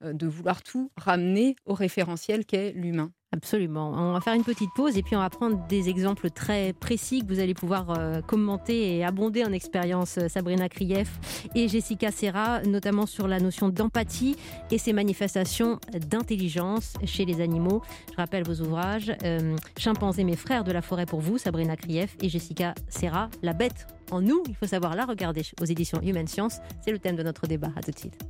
de 0.02 0.28
vouloir 0.28 0.64
tout 0.64 0.92
ramener 0.98 1.56
au 1.66 1.76
référentiel 1.76 2.46
qu'est 2.46 2.72
l'humain. 2.72 3.12
Absolument. 3.34 3.94
On 3.96 4.12
va 4.12 4.20
faire 4.20 4.34
une 4.34 4.44
petite 4.44 4.72
pause 4.76 4.98
et 4.98 5.04
puis 5.04 5.16
on 5.16 5.20
va 5.20 5.30
prendre 5.30 5.66
des 5.68 5.88
exemples 5.88 6.30
très 6.30 6.74
précis 6.74 7.22
que 7.22 7.28
vous 7.28 7.40
allez 7.40 7.54
pouvoir 7.54 7.98
euh, 7.98 8.22
commenter 8.22 8.98
et 8.98 9.06
abonder 9.06 9.46
en 9.46 9.54
expérience 9.54 10.18
euh, 10.18 10.28
Sabrina 10.28 10.68
Krief 10.68 11.48
et 11.56 11.70
Jessica 11.70 12.12
Serra, 12.12 12.62
notamment 12.64 13.06
sur 13.06 13.30
la 13.30 13.40
notion 13.40 13.70
d'empathie 13.70 14.36
et 14.70 14.78
ses 14.78 14.92
manifestations 14.92 15.80
d'intelligence 16.10 16.96
chez 17.06 17.24
les 17.24 17.40
animaux. 17.40 17.82
Je 18.12 18.18
rappelle 18.18 18.44
vos 18.44 18.62
ouvrages 18.66 19.14
euh, 19.24 19.56
Chimpanzés, 19.78 20.26
mes 20.26 20.36
frères 20.36 20.66
de 20.66 20.74
la 20.74 20.82
forêt 20.82 21.06
pour 21.06 21.22
vous, 21.22 21.38
Sabrina 21.38 21.78
Krief 21.78 22.18
et 22.22 22.28
Jessica 22.28 22.76
Serra, 22.90 23.30
La 23.42 23.54
bête 23.54 23.88
en 24.12 24.20
nous. 24.20 24.44
Il 24.50 24.56
faut 24.56 24.68
savoir 24.68 24.94
la 24.94 25.06
regarder 25.06 25.44
aux 25.62 25.66
éditions 25.66 26.02
Human 26.04 26.28
Science. 26.28 26.58
C'est 26.84 26.92
le 26.92 27.00
thème 27.00 27.16
de 27.16 27.24
notre 27.24 27.48
débat. 27.48 27.70
À 27.78 27.82
tout 27.82 27.92
de 27.92 27.98
suite. 27.98 28.22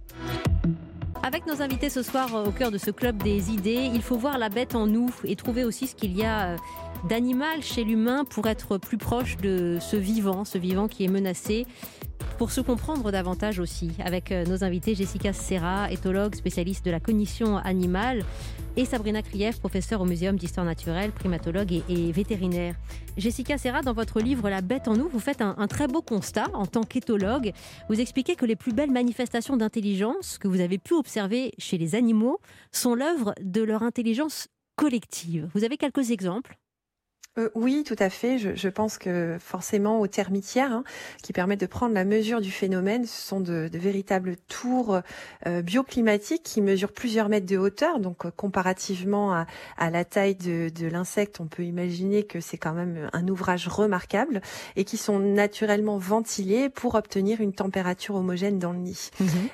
Avec 1.24 1.46
nos 1.46 1.62
invités 1.62 1.92
ce 1.92 2.02
soir 2.02 2.36
euh, 2.36 2.46
au 2.46 2.52
cœur 2.52 2.72
de 2.72 2.80
ce 2.80 2.90
club 2.90 3.22
des 3.22 3.52
idées, 3.52 3.92
il 3.94 4.02
faut 4.02 4.18
voir 4.18 4.40
la 4.40 4.50
bête 4.50 4.74
en 4.74 4.88
nous 4.88 5.14
et 5.24 5.36
trouver 5.36 5.64
aussi 5.64 5.86
ce 5.86 5.94
qu'il 5.94 6.18
y 6.18 6.24
a 6.24 6.54
euh, 6.54 6.58
d'animal 7.08 7.62
chez 7.62 7.84
l'humain 7.84 8.26
pour 8.26 8.48
être 8.48 8.80
plus 8.80 8.98
proche 8.98 9.38
de 9.38 9.78
ce 9.80 9.96
vivant, 9.96 10.46
ce 10.46 10.58
vivant 10.58 10.88
qui 10.88 11.04
est 11.04 11.08
menacé. 11.08 11.68
Pour 12.42 12.52
se 12.52 12.62
comprendre 12.62 13.12
davantage 13.12 13.60
aussi, 13.60 13.92
avec 14.04 14.32
euh, 14.32 14.46
nos 14.46 14.64
invités 14.64 14.96
Jessica 14.96 15.32
Serra, 15.32 15.92
éthologue 15.92 16.34
spécialiste 16.34 16.84
de 16.84 16.90
la 16.90 17.00
cognition 17.00 17.58
animale, 17.58 18.26
et 18.76 18.84
Sabrina 18.84 19.22
Krief, 19.22 19.60
professeure 19.60 20.02
au 20.02 20.06
Muséum 20.06 20.38
d'histoire 20.38 20.66
naturelle, 20.66 21.12
primatologue 21.12 21.72
et, 21.88 22.12
vétérinaire. 22.12 22.74
Jessica 23.16 23.60
Serra, 23.60 23.84
dans 23.84 23.94
votre 23.94 24.20
livre 24.20 24.50
La 24.50 24.62
bête 24.62 24.88
en 24.88 24.96
nous, 24.96 25.08
vous 25.08 25.20
faites 25.20 25.42
un 25.42 25.68
très 25.68 25.86
beau 25.86 26.02
constat 26.02 26.48
en 26.56 26.66
tant 26.66 26.82
qu'éthologue. 26.82 27.52
Vous 27.90 28.02
expliquez 28.02 28.36
que 28.36 28.48
les 28.48 28.56
plus 28.56 28.74
belles 28.74 28.90
manifestations 28.90 29.56
d'intelligence 29.56 30.40
que 30.40 30.48
vous 30.48 30.62
avez 30.62 30.80
pu 30.80 30.96
observer 30.96 31.52
chez 31.60 31.78
les 31.78 31.94
animaux 31.94 32.40
sont 32.72 32.96
l'œuvre 32.96 33.36
de 33.40 33.62
leur 33.62 33.84
intelligence 33.84 34.48
collective. 34.78 35.48
Vous 35.54 35.64
avez 35.64 35.78
quelques 35.78 36.10
exemples 36.10 36.58
Euh, 37.38 37.48
oui, 37.56 37.86
tout 37.86 37.96
à 37.98 38.10
fait. 38.10 38.38
Je, 38.38 38.56
je 38.56 38.68
pense 38.68 38.98
que 38.98 39.38
forcément 39.40 40.02
aux 40.02 40.08
termitières, 40.08 40.74
hein, 40.74 40.84
qui 41.24 41.32
permettent 41.32 41.62
de 41.62 41.66
prendre 41.66 41.94
la 41.94 42.04
mesure 42.04 42.42
du 42.42 42.52
phénomène, 42.52 43.06
ce 43.06 43.22
sont 43.22 43.40
de, 43.40 43.70
de 43.72 43.80
véritables 43.80 44.36
tours 44.50 45.00
euh, 45.48 45.62
bioclimatiques 45.62 46.44
qui 46.44 46.62
mesurent 46.62 46.92
plusieurs 46.92 47.30
mètres 47.30 47.46
de 47.46 47.58
hauteur. 47.58 48.00
Donc 48.02 48.26
euh, 48.26 48.32
comparativement 48.36 49.34
à, 49.34 49.48
à 49.78 49.90
la 49.90 50.04
taille 50.04 50.36
de, 50.36 50.68
de 50.70 50.88
l'insecte, 50.88 51.40
on 51.40 51.48
peut 51.48 51.64
imaginer 51.64 52.24
que 52.24 52.42
c'est 52.42 52.58
quand 52.58 52.74
même 52.74 53.10
un 53.14 53.26
ouvrage 53.30 53.70
remarquable 53.70 54.42
et 54.76 54.84
qui 54.84 54.98
sont 54.98 55.20
naturellement 55.20 55.98
ventilés 55.98 56.68
pour 56.68 56.96
obtenir 56.96 57.40
une 57.40 57.54
température 57.54 58.16
homogène 58.16 58.60
dans 58.60 58.74
le 58.74 58.80
nid. 58.80 59.10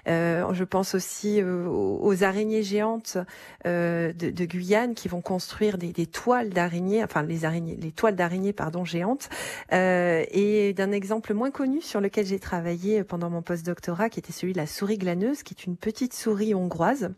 Euh, 0.07 0.51
je 0.51 0.63
pense 0.63 0.95
aussi 0.95 1.43
aux, 1.43 1.99
aux 2.01 2.23
araignées 2.23 2.63
géantes 2.63 3.19
euh, 3.67 4.13
de, 4.13 4.31
de 4.31 4.45
Guyane 4.45 4.95
qui 4.95 5.07
vont 5.09 5.21
construire 5.21 5.77
des, 5.77 5.93
des 5.93 6.07
toiles 6.07 6.49
d'araignées, 6.49 7.03
enfin 7.03 7.21
les 7.21 7.45
araignées 7.45 7.66
les 7.75 7.91
toiles 7.91 8.15
d'araignées 8.15 8.53
pardon 8.53 8.85
géantes, 8.85 9.29
euh, 9.73 10.23
et 10.31 10.73
d'un 10.73 10.91
exemple 10.91 11.33
moins 11.33 11.51
connu 11.51 11.81
sur 11.81 12.01
lequel 12.01 12.25
j'ai 12.25 12.39
travaillé 12.39 13.03
pendant 13.03 13.29
mon 13.29 13.41
post-doctorat, 13.41 14.09
qui 14.09 14.19
était 14.19 14.31
celui 14.31 14.53
de 14.53 14.57
la 14.57 14.67
souris 14.67 14.97
glaneuse, 14.97 15.43
qui 15.43 15.53
est 15.53 15.65
une 15.65 15.75
petite 15.75 16.13
souris 16.13 16.53
hongroise 16.55 17.11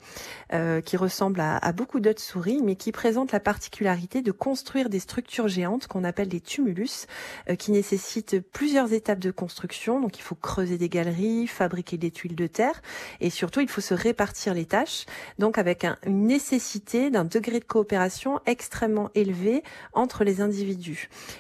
euh, 0.54 0.82
qui 0.82 0.98
ressemble 0.98 1.40
à, 1.42 1.72
beaucoup 1.72 2.00
d'autres 2.00 2.22
souris, 2.22 2.62
mais 2.64 2.76
qui 2.76 2.92
présente 2.92 3.32
la 3.32 3.40
particularité 3.40 4.22
de 4.22 4.32
construire 4.32 4.90
des 4.90 5.00
structures 5.00 5.48
géantes 5.48 5.88
qu'on 5.88 6.04
appelle 6.04 6.28
des 6.28 6.42
tumulus, 6.42 7.08
euh, 7.50 7.56
qui 7.56 7.72
nécessitent 7.72 8.40
plusieurs 8.52 8.94
étapes 8.94 9.20
de 9.20 9.32
construction. 9.32 10.02
Donc 10.02 10.18
il 10.18 10.22
faut 10.22 10.36
creuser 10.36 10.78
des 10.78 10.90
galeries, 10.90 11.48
fabriquer 11.48 11.98
des 11.98 12.12
tuiles 12.12 12.36
de 12.36 12.48
terre, 12.48 12.82
et 13.20 13.30
surtout 13.30 13.60
il 13.60 13.70
faut 13.70 13.82
se 13.82 13.94
répartir 13.94 14.54
les 14.54 14.66
tâches. 14.66 15.06
Donc 15.38 15.58
avec 15.58 15.84
un, 15.86 15.98
une 16.06 16.28
nécessité 16.28 17.10
d'un 17.10 17.26
degré 17.26 17.60
de 17.60 17.66
coopération 17.66 18.40
extrêmement 18.46 19.10
élevé 19.16 19.64
entre 19.94 20.24
les 20.24 20.39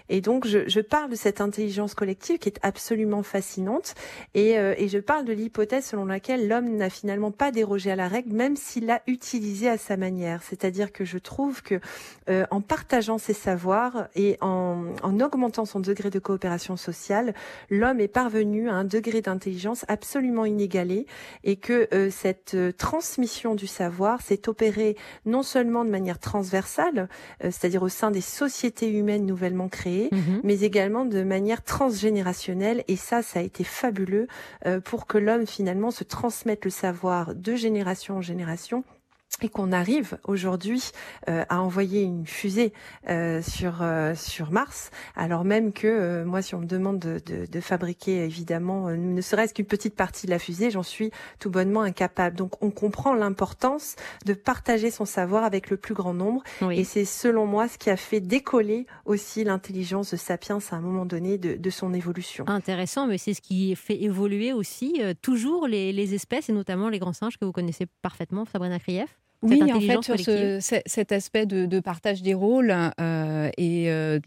Et 0.09 0.21
donc, 0.21 0.47
je, 0.47 0.67
je, 0.67 0.79
parle 0.79 1.09
de 1.09 1.15
cette 1.15 1.41
intelligence 1.41 1.93
collective 1.93 2.39
qui 2.39 2.49
est 2.49 2.59
absolument 2.61 3.23
fascinante. 3.23 3.95
Et, 4.33 4.57
euh, 4.57 4.73
et 4.77 4.87
je 4.87 4.97
parle 4.99 5.25
de 5.25 5.33
l'hypothèse 5.33 5.85
selon 5.85 6.05
laquelle 6.05 6.47
l'homme 6.47 6.75
n'a 6.75 6.89
finalement 6.89 7.31
pas 7.31 7.51
dérogé 7.51 7.91
à 7.91 7.95
la 7.95 8.07
règle, 8.07 8.33
même 8.33 8.55
s'il 8.55 8.85
l'a 8.85 9.01
utilisée 9.07 9.69
à 9.69 9.77
sa 9.77 9.97
manière. 9.97 10.43
C'est-à-dire 10.43 10.91
que 10.91 11.05
je 11.05 11.17
trouve 11.17 11.61
que 11.61 11.79
euh, 12.29 12.45
en 12.51 12.61
partageant 12.61 13.17
ses 13.17 13.33
savoirs 13.33 14.07
et 14.15 14.37
en, 14.41 14.85
en 15.03 15.19
augmentant 15.19 15.65
son 15.65 15.79
degré 15.79 16.09
de 16.09 16.19
coopération 16.19 16.77
sociale, 16.77 17.33
l'homme 17.69 17.99
est 17.99 18.07
parvenu 18.07 18.69
à 18.69 18.73
un 18.73 18.83
degré 18.83 19.21
d'intelligence 19.21 19.85
absolument 19.87 20.45
inégalé 20.45 21.05
et 21.43 21.55
que 21.55 21.87
euh, 21.93 22.09
cette 22.09 22.53
euh, 22.55 22.71
transmission 22.71 23.55
du 23.55 23.67
savoir 23.67 24.21
s'est 24.21 24.47
opérée 24.49 24.95
non 25.25 25.43
seulement 25.43 25.85
de 25.85 25.89
manière 25.89 26.19
transversale, 26.19 27.09
euh, 27.43 27.51
c'est-à-dire 27.51 27.83
au 27.83 27.89
sein 27.89 28.11
des 28.11 28.21
sociétés 28.21 28.88
humaines 28.91 29.25
nouvellement 29.25 29.69
créées, 29.69 30.09
mmh. 30.11 30.17
mais 30.43 30.61
également 30.61 31.05
de 31.05 31.23
manière 31.23 31.63
transgénérationnelle. 31.63 32.83
Et 32.87 32.95
ça, 32.95 33.21
ça 33.21 33.39
a 33.39 33.43
été 33.43 33.63
fabuleux 33.63 34.27
euh, 34.65 34.79
pour 34.79 35.07
que 35.07 35.17
l'homme 35.17 35.47
finalement 35.47 35.91
se 35.91 36.03
transmette 36.03 36.65
le 36.65 36.71
savoir 36.71 37.35
de 37.35 37.55
génération 37.55 38.17
en 38.17 38.21
génération 38.21 38.83
et 39.41 39.49
qu'on 39.49 39.71
arrive 39.71 40.17
aujourd'hui 40.25 40.91
euh, 41.29 41.45
à 41.49 41.61
envoyer 41.61 42.01
une 42.01 42.25
fusée 42.25 42.73
euh, 43.09 43.41
sur 43.41 43.79
euh, 43.81 44.13
sur 44.15 44.51
Mars, 44.51 44.91
alors 45.15 45.45
même 45.45 45.71
que 45.71 45.87
euh, 45.87 46.25
moi, 46.25 46.41
si 46.41 46.55
on 46.55 46.59
me 46.59 46.65
demande 46.65 46.99
de, 46.99 47.19
de, 47.25 47.45
de 47.45 47.59
fabriquer 47.61 48.25
évidemment, 48.25 48.89
euh, 48.89 48.97
ne 48.97 49.21
serait-ce 49.21 49.53
qu'une 49.53 49.65
petite 49.65 49.95
partie 49.95 50.25
de 50.25 50.31
la 50.31 50.39
fusée, 50.39 50.71
j'en 50.71 50.83
suis 50.83 51.11
tout 51.39 51.49
bonnement 51.49 51.81
incapable. 51.81 52.35
Donc, 52.35 52.61
on 52.61 52.71
comprend 52.71 53.13
l'importance 53.13 53.95
de 54.25 54.33
partager 54.33 54.91
son 54.91 55.05
savoir 55.05 55.43
avec 55.43 55.69
le 55.69 55.77
plus 55.77 55.93
grand 55.93 56.13
nombre, 56.13 56.41
oui. 56.61 56.79
et 56.79 56.83
c'est 56.83 57.05
selon 57.05 57.45
moi 57.45 57.67
ce 57.67 57.77
qui 57.77 57.89
a 57.89 57.97
fait 57.97 58.19
décoller 58.19 58.87
aussi 59.05 59.43
l'intelligence 59.43 60.11
de 60.11 60.17
Sapiens 60.17 60.59
à 60.71 60.75
un 60.75 60.81
moment 60.81 61.05
donné 61.05 61.37
de, 61.37 61.55
de 61.55 61.69
son 61.69 61.93
évolution. 61.93 62.45
Intéressant, 62.47 63.07
mais 63.07 63.17
c'est 63.17 63.33
ce 63.33 63.41
qui 63.41 63.75
fait 63.75 64.01
évoluer 64.01 64.53
aussi 64.53 64.95
euh, 64.99 65.13
toujours 65.21 65.67
les, 65.67 65.93
les 65.93 66.13
espèces 66.13 66.49
et 66.49 66.53
notamment 66.53 66.89
les 66.89 66.99
grands 66.99 67.13
singes 67.13 67.37
que 67.37 67.45
vous 67.45 67.51
connaissez 67.51 67.85
parfaitement, 68.01 68.45
Sabrina 68.45 68.79
Krief? 68.79 69.18
Oui, 69.41 69.61
en 69.71 69.79
fait, 69.79 70.01
sur 70.03 70.19
ce, 70.19 70.81
cet 70.85 71.11
aspect 71.13 71.45
de, 71.45 71.65
de, 71.65 71.79
partage 71.79 72.21
des 72.21 72.33
rôles 72.33 72.75
euh, 72.99 73.49
et 73.57 73.89
euh, 73.89 74.19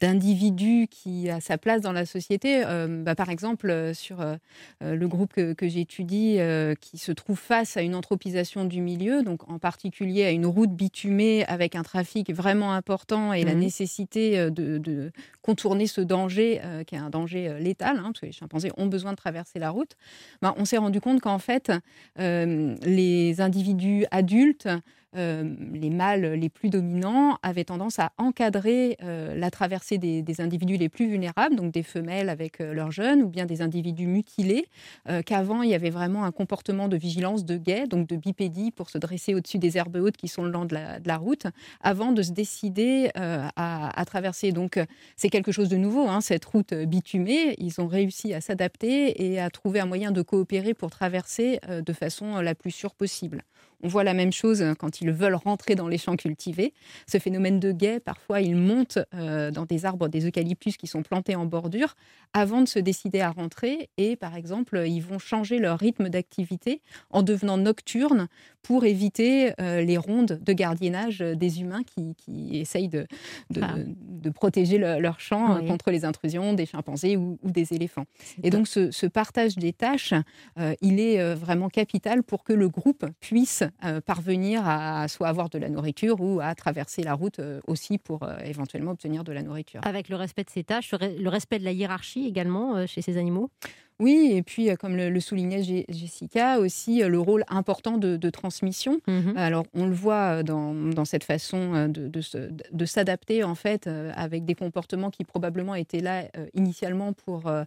d'individus 0.00 0.88
qui 0.90 1.30
a 1.30 1.40
sa 1.40 1.58
place 1.58 1.80
dans 1.80 1.92
la 1.92 2.04
société, 2.04 2.62
euh, 2.66 3.02
bah, 3.04 3.14
par 3.14 3.30
exemple, 3.30 3.92
sur 3.94 4.20
euh, 4.20 4.36
le 4.80 5.06
groupe 5.06 5.32
que, 5.32 5.52
que 5.52 5.68
j'étudie 5.68 6.38
qui 6.80 6.98
se 6.98 7.12
trouve 7.12 7.38
face 7.38 7.76
à 7.76 7.82
une 7.82 7.94
anthropisation 7.94 8.64
du 8.64 8.80
milieu, 8.80 9.22
donc 9.22 9.48
en 9.48 9.58
particulier 9.58 10.24
à 10.24 10.30
une 10.30 10.46
route 10.46 10.72
bitumée 10.72 11.44
avec 11.46 11.76
un 11.76 11.82
trafic 11.82 12.32
vraiment 12.32 12.72
important 12.72 13.32
et 13.32 13.44
mmh. 13.44 13.46
la 13.46 13.54
nécessité 13.54 14.50
de, 14.50 14.78
de, 14.78 15.12
contourner 15.42 15.86
ce 15.86 16.00
danger 16.00 16.60
qui 16.86 16.94
est 16.94 16.98
un 16.98 17.10
danger 17.10 17.58
létal, 17.60 17.96
hein, 17.96 18.04
parce 18.04 18.20
que 18.20 18.26
les 18.26 18.32
chimpanzés 18.32 18.70
ont 18.76 18.86
besoin 18.86 19.12
de 19.12 19.16
traverser 19.16 19.58
la 19.58 19.70
route, 19.70 19.96
bah, 20.42 20.54
on 20.58 20.64
s'est 20.64 20.76
rendu 20.76 21.00
compte 21.00 21.20
qu'en 21.20 21.38
fait, 21.38 21.72
les 22.16 23.40
individus 23.40 23.99
adultes 24.10 24.68
euh, 25.16 25.56
les 25.72 25.90
mâles 25.90 26.34
les 26.34 26.48
plus 26.48 26.70
dominants 26.70 27.36
avaient 27.42 27.64
tendance 27.64 27.98
à 27.98 28.12
encadrer 28.16 28.96
euh, 29.02 29.34
la 29.34 29.50
traversée 29.50 29.98
des, 29.98 30.40
individus 30.40 30.76
les 30.76 30.88
plus 30.88 31.08
vulnérables, 31.08 31.56
donc 31.56 31.72
des 31.72 31.82
femelles 31.82 32.28
avec 32.28 32.60
euh, 32.60 32.72
leurs 32.72 32.92
jeunes, 32.92 33.22
ou 33.22 33.28
bien 33.28 33.44
des 33.44 33.60
individus 33.60 34.06
mutilés, 34.06 34.66
qu'avant 35.26 35.62
il 35.62 35.70
y 35.70 35.74
avait 35.74 35.90
vraiment 35.90 36.24
un 36.24 36.30
comportement 36.30 36.88
de 36.88 36.96
vigilance 36.96 37.44
de 37.44 37.56
guet, 37.56 37.86
donc 37.86 38.06
de 38.06 38.16
bipédie 38.16 38.70
pour 38.70 38.90
se 38.90 38.98
dresser 38.98 39.34
au-dessus 39.34 39.58
des 39.58 39.76
herbes 39.76 39.96
hautes 39.96 40.16
qui 40.16 40.28
sont 40.28 40.44
le 40.44 40.50
long 40.50 40.64
de 40.64 40.74
la, 40.74 41.16
route, 41.16 41.46
avant 41.80 42.12
de 42.12 42.22
se 42.22 42.30
décider 42.30 43.10
à, 43.14 44.00
à, 44.00 44.04
traverser. 44.04 44.52
Donc 44.52 44.78
c'est 45.16 45.28
quelque 45.28 45.52
chose 45.52 45.68
de 45.68 45.76
nouveau, 45.76 46.08
hein, 46.08 46.20
cette 46.20 46.44
route 46.44 46.74
bitumée. 46.74 47.54
Ils 47.58 47.80
ont 47.80 47.86
réussi 47.86 48.32
à 48.34 48.40
s'adapter 48.40 49.24
et 49.24 49.40
à 49.40 49.50
trouver 49.50 49.80
un 49.80 49.86
moyen 49.86 50.12
de 50.12 50.22
coopérer 50.22 50.74
pour 50.74 50.90
traverser 50.90 51.60
de 51.68 51.92
façon 51.92 52.40
la 52.40 52.54
plus 52.54 52.70
sûre 52.70 52.94
possible. 52.94 53.42
On 53.82 53.88
voit 53.88 54.04
la 54.04 54.14
même 54.14 54.32
chose 54.32 54.64
quand 54.78 55.00
ils 55.00 55.10
veulent 55.10 55.34
rentrer 55.34 55.74
dans 55.74 55.88
les 55.88 55.98
champs 55.98 56.16
cultivés. 56.16 56.74
Ce 57.06 57.18
phénomène 57.18 57.60
de 57.60 57.72
guet, 57.72 58.00
parfois, 58.00 58.40
ils 58.40 58.56
montent 58.56 58.98
euh, 59.14 59.50
dans 59.50 59.64
des 59.64 59.84
arbres, 59.84 60.08
des 60.08 60.26
eucalyptus 60.26 60.76
qui 60.76 60.86
sont 60.86 61.02
plantés 61.02 61.34
en 61.34 61.46
bordure 61.46 61.96
avant 62.32 62.60
de 62.60 62.68
se 62.68 62.78
décider 62.78 63.20
à 63.20 63.30
rentrer. 63.30 63.90
Et 63.96 64.16
par 64.16 64.36
exemple, 64.36 64.84
ils 64.86 65.00
vont 65.00 65.18
changer 65.18 65.58
leur 65.58 65.78
rythme 65.78 66.08
d'activité 66.08 66.82
en 67.10 67.22
devenant 67.22 67.56
nocturnes 67.56 68.28
pour 68.62 68.84
éviter 68.84 69.52
euh, 69.60 69.80
les 69.80 69.96
rondes 69.96 70.38
de 70.42 70.52
gardiennage 70.52 71.20
des 71.20 71.60
humains 71.60 71.82
qui, 71.82 72.14
qui 72.16 72.58
essayent 72.58 72.88
de, 72.88 73.06
de, 73.50 73.60
ah. 73.62 73.74
de 73.76 74.30
protéger 74.30 74.78
le, 74.78 75.00
leur 75.00 75.20
champ 75.20 75.58
oui. 75.58 75.66
contre 75.66 75.90
les 75.90 76.04
intrusions 76.04 76.52
des 76.52 76.66
chimpanzés 76.66 77.16
ou, 77.16 77.38
ou 77.42 77.50
des 77.50 77.72
éléphants. 77.72 78.04
Et 78.42 78.50
donc, 78.50 78.68
ce, 78.68 78.90
ce, 78.90 79.06
partage 79.06 79.56
des 79.56 79.72
tâches, 79.72 80.14
euh, 80.58 80.74
il 80.80 81.00
est 81.00 81.20
euh, 81.20 81.34
vraiment 81.34 81.68
capital 81.68 82.22
pour 82.22 82.44
que 82.44 82.52
le 82.52 82.68
groupe 82.68 83.06
puisse 83.20 83.62
euh, 83.62 83.69
parvenir 84.04 84.66
à 84.66 85.08
soit 85.08 85.28
avoir 85.28 85.48
de 85.48 85.58
la 85.58 85.68
nourriture 85.68 86.20
ou 86.20 86.40
à 86.40 86.54
traverser 86.54 87.02
la 87.02 87.14
route 87.14 87.38
euh, 87.38 87.60
aussi 87.66 87.98
pour 87.98 88.22
euh, 88.22 88.38
éventuellement 88.44 88.92
obtenir 88.92 89.24
de 89.24 89.32
la 89.32 89.42
nourriture. 89.42 89.80
Avec 89.84 90.08
le 90.08 90.16
respect 90.16 90.44
de 90.44 90.50
ces 90.50 90.64
tâches, 90.64 90.92
le 90.92 91.28
respect 91.28 91.58
de 91.58 91.64
la 91.64 91.72
hiérarchie 91.72 92.26
également 92.26 92.86
chez 92.86 93.02
ces 93.02 93.16
animaux? 93.16 93.50
Oui, 94.00 94.32
et 94.34 94.42
puis, 94.42 94.74
comme 94.76 94.96
le, 94.96 95.10
le 95.10 95.20
soulignait 95.20 95.62
Jessica, 95.62 96.58
aussi 96.58 97.00
le 97.02 97.18
rôle 97.20 97.44
important 97.48 97.98
de, 97.98 98.16
de 98.16 98.30
transmission. 98.30 99.00
Mmh. 99.06 99.36
Alors, 99.36 99.66
on 99.74 99.86
le 99.86 99.94
voit 99.94 100.42
dans, 100.42 100.74
dans 100.74 101.04
cette 101.04 101.24
façon 101.24 101.88
de, 101.88 102.08
de, 102.08 102.22
de 102.72 102.84
s'adapter, 102.84 103.44
en 103.44 103.54
fait, 103.54 103.88
avec 104.14 104.44
des 104.44 104.54
comportements 104.54 105.10
qui 105.10 105.24
probablement 105.24 105.74
étaient 105.74 106.00
là 106.00 106.24
initialement 106.54 107.12
pour 107.12 107.44
euh, 107.46 107.64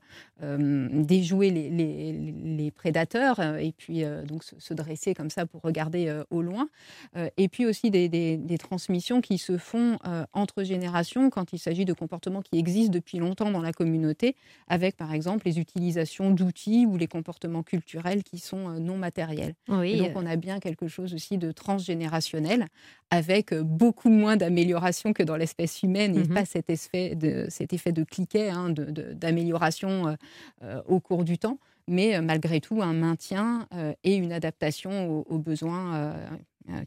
déjouer 0.91 1.51
les, 1.51 1.69
les, 1.69 2.11
les, 2.11 2.71
prédateurs 2.71 3.39
et 3.39 3.73
puis 3.77 4.03
donc 4.27 4.43
se, 4.43 4.55
se, 4.59 4.73
dresser 4.73 5.13
comme 5.13 5.29
ça 5.29 5.45
pour 5.45 5.61
regarder 5.61 6.21
au 6.31 6.41
loin. 6.41 6.67
et 7.37 7.47
puis 7.47 7.65
aussi 7.65 7.91
des, 7.91 8.09
des, 8.09 8.37
des, 8.37 8.57
transmissions 8.57 9.21
qui 9.21 9.37
se 9.37 9.57
font 9.57 9.99
entre 10.33 10.63
générations 10.63 11.29
quand 11.29 11.53
il 11.53 11.59
s'agit 11.59 11.85
de 11.85 11.93
comportements 11.93 12.41
qui 12.41 12.57
existent 12.57 12.91
depuis 12.91 13.19
longtemps 13.19 13.51
dans 13.51 13.61
la 13.61 13.73
communauté, 13.73 14.35
avec 14.67 14.97
par 14.97 15.13
exemple 15.13 15.45
les 15.45 15.59
utilisations 15.59 16.22
d'outils 16.31 16.85
ou 16.85 16.97
les 16.97 17.07
comportements 17.07 17.63
culturels 17.63 18.23
qui 18.23 18.39
sont 18.39 18.69
euh, 18.69 18.79
non 18.79 18.97
matériels. 18.97 19.53
Oui. 19.67 19.91
Et 19.93 19.97
donc 19.99 20.11
on 20.15 20.25
a 20.25 20.35
bien 20.35 20.59
quelque 20.59 20.87
chose 20.87 21.13
aussi 21.13 21.37
de 21.37 21.51
transgénérationnel 21.51 22.67
avec 23.09 23.51
euh, 23.53 23.63
beaucoup 23.63 24.09
moins 24.09 24.37
d'amélioration 24.37 25.13
que 25.13 25.23
dans 25.23 25.35
l'espèce 25.37 25.83
humaine 25.83 26.15
et 26.15 26.19
mm 26.19 26.23
-hmm. 26.23 26.33
pas 26.33 26.45
cet 26.45 26.69
effet 26.69 27.15
de, 27.15 27.45
cet 27.49 27.73
effet 27.73 27.91
de 27.91 28.03
cliquet 28.03 28.49
hein, 28.49 28.69
d'amélioration 29.15 30.07
euh, 30.07 30.15
euh, 30.63 30.81
au 30.87 30.99
cours 30.99 31.23
du 31.23 31.37
temps 31.37 31.57
mais 31.87 32.15
euh, 32.15 32.21
malgré 32.21 32.61
tout 32.61 32.81
un 32.81 32.93
maintien 32.93 33.67
euh, 33.73 33.93
et 34.03 34.15
une 34.15 34.31
adaptation 34.31 35.09
aux, 35.09 35.25
aux 35.29 35.37
besoins 35.39 35.95
euh, 35.95 36.27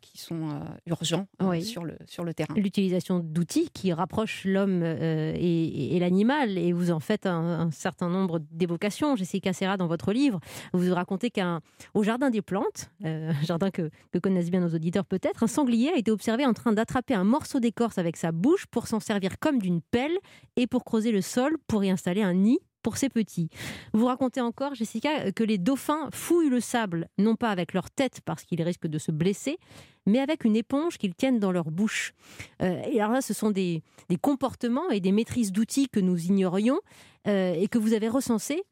qui 0.01 0.19
sont 0.19 0.49
euh, 0.49 0.61
urgents 0.87 1.27
euh, 1.43 1.51
oui. 1.51 1.63
sur, 1.63 1.85
le, 1.85 1.97
sur 2.07 2.25
le 2.25 2.35
terrain. 2.35 2.55
L'utilisation 2.57 3.21
d'outils 3.21 3.71
qui 3.71 3.93
rapprochent 3.93 4.45
l'homme 4.45 4.81
euh, 4.83 5.35
et, 5.37 5.97
et 5.97 5.99
l'animal, 5.99 6.57
et 6.59 6.73
vous 6.73 6.91
en 6.91 7.01
faites 7.01 7.27
un, 7.27 7.61
un 7.61 7.71
certain 7.71 8.09
nombre 8.09 8.41
d'évocations. 8.51 9.17
Jessica 9.17 9.53
Serra, 9.53 9.77
dans 9.77 9.87
votre 9.87 10.13
livre, 10.13 10.41
vous 10.73 10.95
racontez 10.95 11.31
qu'au 11.31 12.03
Jardin 12.03 12.31
des 12.31 12.43
Plantes, 12.43 12.91
un 13.05 13.43
jardin 13.43 13.71
que, 13.71 13.91
que 14.13 14.19
connaissent 14.19 14.51
bien 14.51 14.61
nos 14.61 14.75
auditeurs 14.75 15.05
peut-être, 15.05 15.43
un 15.43 15.49
sanglier 15.49 15.91
a 15.91 15.97
été 15.97 16.11
observé 16.11 16.47
en 16.47 16.55
train 16.55 16.73
d'attraper 16.73 17.15
un 17.15 17.25
morceau 17.25 17.61
d'écorce 17.61 17.99
avec 17.99 18.17
sa 18.17 18.33
bouche 18.33 18.67
pour 18.67 18.87
s'en 18.87 19.01
servir 19.01 19.39
comme 19.39 19.61
d'une 19.61 19.81
pelle 19.83 20.17
et 20.57 20.67
pour 20.67 20.85
creuser 20.85 21.13
le 21.13 21.21
sol 21.21 21.57
pour 21.67 21.85
y 21.85 21.91
installer 21.91 22.23
un 22.23 22.35
nid 22.35 22.59
pour 22.87 22.99
ces 22.99 23.09
petits. 23.09 23.49
Vous 23.95 24.07
racontez 24.07 24.41
encore, 24.41 24.77
Jessica, 24.77 25.33
que 25.33 25.43
les 25.43 25.59
dauphins 25.59 26.09
fouillent 26.13 26.51
le 26.51 26.61
sable, 26.61 27.09
non 27.19 27.35
pas 27.35 27.51
avec 27.51 27.75
leur 27.75 27.91
tête 27.91 28.21
parce 28.25 28.45
qu'ils 28.45 28.63
risquent 28.63 28.87
de 28.87 28.99
se 28.99 29.11
blesser, 29.11 29.59
mais 30.07 30.21
avec 30.21 30.45
une 30.45 30.55
éponge 30.55 30.97
qu'ils 30.97 31.17
tiennent 31.17 31.41
dans 31.41 31.51
leur 31.51 31.73
bouche. 31.73 32.15
Euh, 32.63 32.81
et 32.89 33.01
alors 33.01 33.15
là, 33.15 33.23
ce 33.23 33.35
sont 33.35 33.51
des, 33.51 33.83
des, 34.09 34.19
comportements 34.19 34.89
et 34.91 35.01
des 35.01 35.11
maîtrises 35.11 35.51
d'outils 35.51 35.89
que 35.89 35.99
nous 35.99 36.27
ignorions 36.27 36.79
euh, 37.27 37.55
et 37.55 37.67
que 37.67 37.79
vous 37.79 37.93
avez 37.93 38.09
recensés 38.09 38.63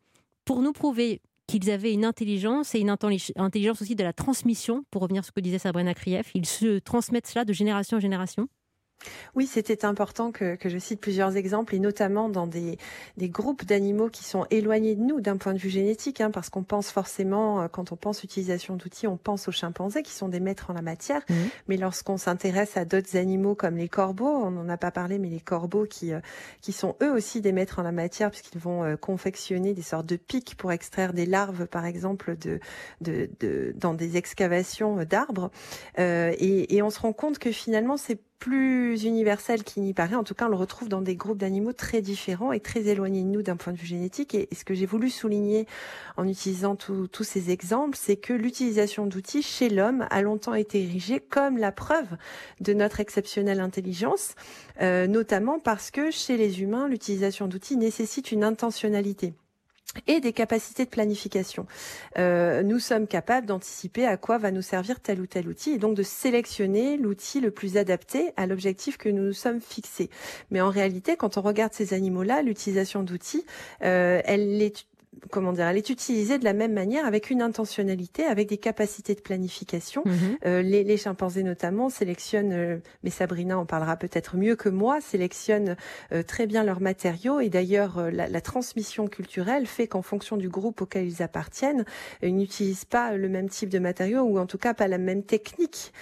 pour 0.45 0.63
nous 0.63 0.73
prouver 0.73 1.21
qu'ils 1.49 1.69
avaient 1.73 1.93
une 1.93 2.05
intelligence 2.05 2.77
et 2.77 2.79
une 2.79 2.91
intelligence 2.91 3.83
aussi 3.83 3.97
de 3.97 4.05
la 4.05 4.13
transmission, 4.13 4.85
pour 4.93 5.03
revenir 5.03 5.23
à 5.23 5.23
ce 5.25 5.33
que 5.33 5.41
disait 5.41 5.59
Sabrina 5.59 5.93
Krief. 5.93 6.31
Ils 6.35 6.47
se 6.47 6.79
transmettent 6.79 7.27
cela 7.27 7.45
de 7.45 7.53
génération 7.53 7.97
en 7.97 8.01
génération 8.01 8.49
Oui, 9.35 9.47
c'était 9.47 9.85
important 9.85 10.33
que, 10.33 10.57
que, 10.57 10.69
je 10.69 10.79
cite 10.79 11.01
plusieurs 11.01 11.37
exemples, 11.37 11.75
et 11.75 11.79
notamment 11.79 12.29
dans 12.29 12.47
des, 12.47 12.79
des 13.17 13.29
groupes 13.29 13.65
d'animaux 13.65 14.09
qui 14.09 14.25
sont 14.25 14.47
éloignés 14.51 14.95
de 14.95 15.03
nous 15.03 15.21
d'un 15.21 15.37
point 15.37 15.55
de 15.55 15.59
vue 15.59 15.71
génétique, 15.71 16.21
hein, 16.21 16.31
parce 16.31 16.51
qu'on 16.51 16.63
pense 16.63 16.91
forcément, 16.91 17.63
euh, 17.63 17.69
quand 17.69 17.93
on 17.93 17.97
pense 17.97 18.23
utilisation 18.25 18.77
d'outils, 18.77 19.07
on 19.07 19.17
pense 19.17 19.49
aux 19.49 19.53
chimpanzés 19.53 20.03
qui 20.03 20.13
sont 20.13 20.29
des 20.29 20.41
maîtres 20.41 20.71
en 20.71 20.75
la 20.75 20.83
matière. 20.83 21.23
Mmh. 21.29 21.35
Mais 21.69 21.77
lorsqu'on 21.77 22.17
s'intéresse 22.17 22.77
à 22.77 22.85
d'autres 22.85 23.17
animaux 23.17 23.55
comme 23.55 23.77
les 23.77 23.89
corbeaux, 23.89 24.27
on 24.27 24.51
n'en 24.51 24.69
a 24.69 24.77
pas 24.77 24.91
parlé, 24.91 25.19
mais 25.19 25.29
les 25.29 25.41
corbeaux 25.41 25.85
qui, 25.85 26.13
euh, 26.13 26.21
qui 26.61 26.73
sont 26.73 26.97
eux 27.03 27.13
aussi 27.13 27.41
des 27.41 27.53
maîtres 27.53 27.79
en 27.79 27.83
la 27.83 27.93
matière, 27.93 28.31
puisqu'ils 28.31 28.61
vont 28.61 28.85
euh, 28.85 28.97
confectionner 28.97 29.75
des 29.75 29.83
sortes 29.83 30.07
de 30.07 30.17
pics 30.17 30.57
pour 30.57 30.73
extraire 30.73 31.13
des 31.13 31.27
larves, 31.27 31.67
par 31.67 31.85
exemple, 31.85 32.37
de, 32.37 32.61
de, 33.01 33.29
de 33.41 33.75
dans 33.77 33.95
des 33.95 34.17
excavations 34.17 35.05
d'arbres. 35.05 35.51
et, 35.99 36.75
et 36.75 36.83
on 36.83 36.91
se 36.91 37.01
rend 37.01 37.13
compte 37.13 37.39
que 37.39 37.53
finalement, 37.53 37.97
c'est 37.97 38.21
plus 38.39 39.05
universel 39.05 39.65
qu'il 39.65 39.83
n'y 39.83 39.95
paraît. 39.95 40.17
En 40.17 40.25
tout 40.25 40.35
cas, 40.35 40.47
on 40.47 40.49
le 40.51 40.57
retrouve 40.57 40.89
dans 40.89 41.01
des 41.01 41.17
groupes 41.17 41.39
d'animaux 41.39 41.73
très 41.73 42.01
différents 42.01 42.53
et 42.53 42.61
très 42.61 42.89
éloignés 42.89 43.23
de 43.23 43.29
nous 43.29 43.43
d'un 43.43 43.57
point 43.57 43.73
de 43.73 43.79
vue 43.79 43.87
génétique. 43.87 44.35
Et, 44.35 44.49
ce 44.55 44.65
que 44.65 44.75
j'ai 44.75 44.87
voulu 44.87 45.11
souligner 45.11 45.67
en 46.17 46.29
utilisant 46.29 46.77
tous 46.77 47.25
ces 47.25 47.51
exemples, 47.51 47.97
c'est 48.01 48.17
que 48.17 48.33
l'utilisation 48.33 49.07
d'outils 49.07 49.43
chez 49.43 49.69
l'homme 49.69 50.07
a 50.11 50.23
longtemps 50.23 50.55
été 50.55 50.83
érigée 50.83 51.21
comme 51.21 51.59
la 51.59 51.73
preuve 51.73 52.17
de 52.61 52.73
notre 52.73 53.01
exceptionnelle 53.01 53.61
intelligence, 53.61 54.35
euh, 54.81 55.07
notamment 55.07 55.59
parce 55.59 55.91
que 55.91 56.11
chez 56.11 56.37
les 56.37 56.63
humains, 56.63 56.89
l'utilisation 56.89 57.47
d'outils 57.47 57.77
nécessite 57.77 58.33
une 58.33 58.45
intentionnalité 58.45 59.35
et 60.07 60.21
des 60.21 60.33
capacités 60.33 60.85
de 60.85 60.91
planification. 60.91 61.67
Euh, 62.19 62.63
nous 62.63 62.79
sommes 62.79 63.07
capables 63.07 63.47
d'anticiper 63.47 64.07
à 64.07 64.17
quoi 64.17 64.39
va 64.39 64.51
nous 64.51 64.63
servir 64.63 65.01
tel 65.01 65.21
ou 65.21 65.27
tel 65.27 65.49
outil 65.49 65.71
et 65.73 65.79
donc 65.79 65.95
de 65.95 66.03
sélectionner 66.03 66.97
l'outil 66.97 67.41
le 67.41 67.51
plus 67.51 67.77
adapté 67.77 68.33
à 68.37 68.47
l'objectif 68.47 68.97
que 68.97 69.09
nous 69.09 69.23
nous 69.23 69.33
sommes 69.33 69.61
fixés. 69.61 70.11
Mais 70.51 70.61
en 70.61 70.71
réalité, 70.71 71.17
quand 71.17 71.39
on 71.39 71.43
regarde 71.43 71.73
ces 71.73 71.95
animaux-là, 71.95 72.43
l'utilisation 72.43 73.03
d'outils, 73.03 73.45
euh, 73.83 74.21
elle 74.25 74.61
est 74.63 74.87
comment 75.31 75.53
dire, 75.53 75.67
elle 75.67 75.77
est 75.77 75.91
utilisée 75.91 76.39
de 76.39 76.45
la 76.45 76.53
même 76.53 76.73
manière 76.73 77.07
avec 77.07 77.31
une 77.31 77.43
intentionnalité, 77.43 78.25
avec 78.25 78.49
des 78.49 78.59
capacités 78.59 79.15
de 79.15 79.21
planification. 79.21 80.03
Mhm. 80.05 80.15
Euh, 80.47 80.63
les, 80.63 80.85
les, 80.85 80.97
chimpanzés 80.97 81.43
notamment 81.43 81.89
sélectionnent, 81.89 82.53
euh, 82.53 82.79
mais 83.03 83.11
Sabrina 83.11 83.59
en 83.59 83.67
parlera 83.67 83.97
peut-être 83.97 84.37
mieux 84.37 84.57
que 84.57 84.69
moi, 84.69 85.01
sélectionnent 85.01 85.77
euh, 86.13 86.23
très 86.23 86.47
bien 86.47 86.65
leurs 86.65 86.81
matériaux 86.81 87.41
et 87.41 87.49
d'ailleurs 87.49 88.11
la, 88.11 88.29
la, 88.29 88.41
transmission 88.41 89.07
culturelle 89.07 89.67
fait 89.67 89.87
qu'en 89.87 90.03
fonction 90.03 90.37
du 90.37 90.49
groupe 90.49 90.83
auquel 90.83 91.07
ils 91.07 91.23
appartiennent, 91.23 91.85
ils 92.23 92.37
n'utilisent 92.37 92.85
pas 92.85 93.17
le 93.17 93.29
même 93.29 93.49
type 93.49 93.69
de 93.69 93.79
matériaux 93.79 94.23
ou 94.23 94.39
en 94.39 94.47
tout 94.47 94.59
cas 94.59 94.75
pas 94.75 94.89
la 94.89 94.99
même 94.99 95.23
technique 95.23 95.93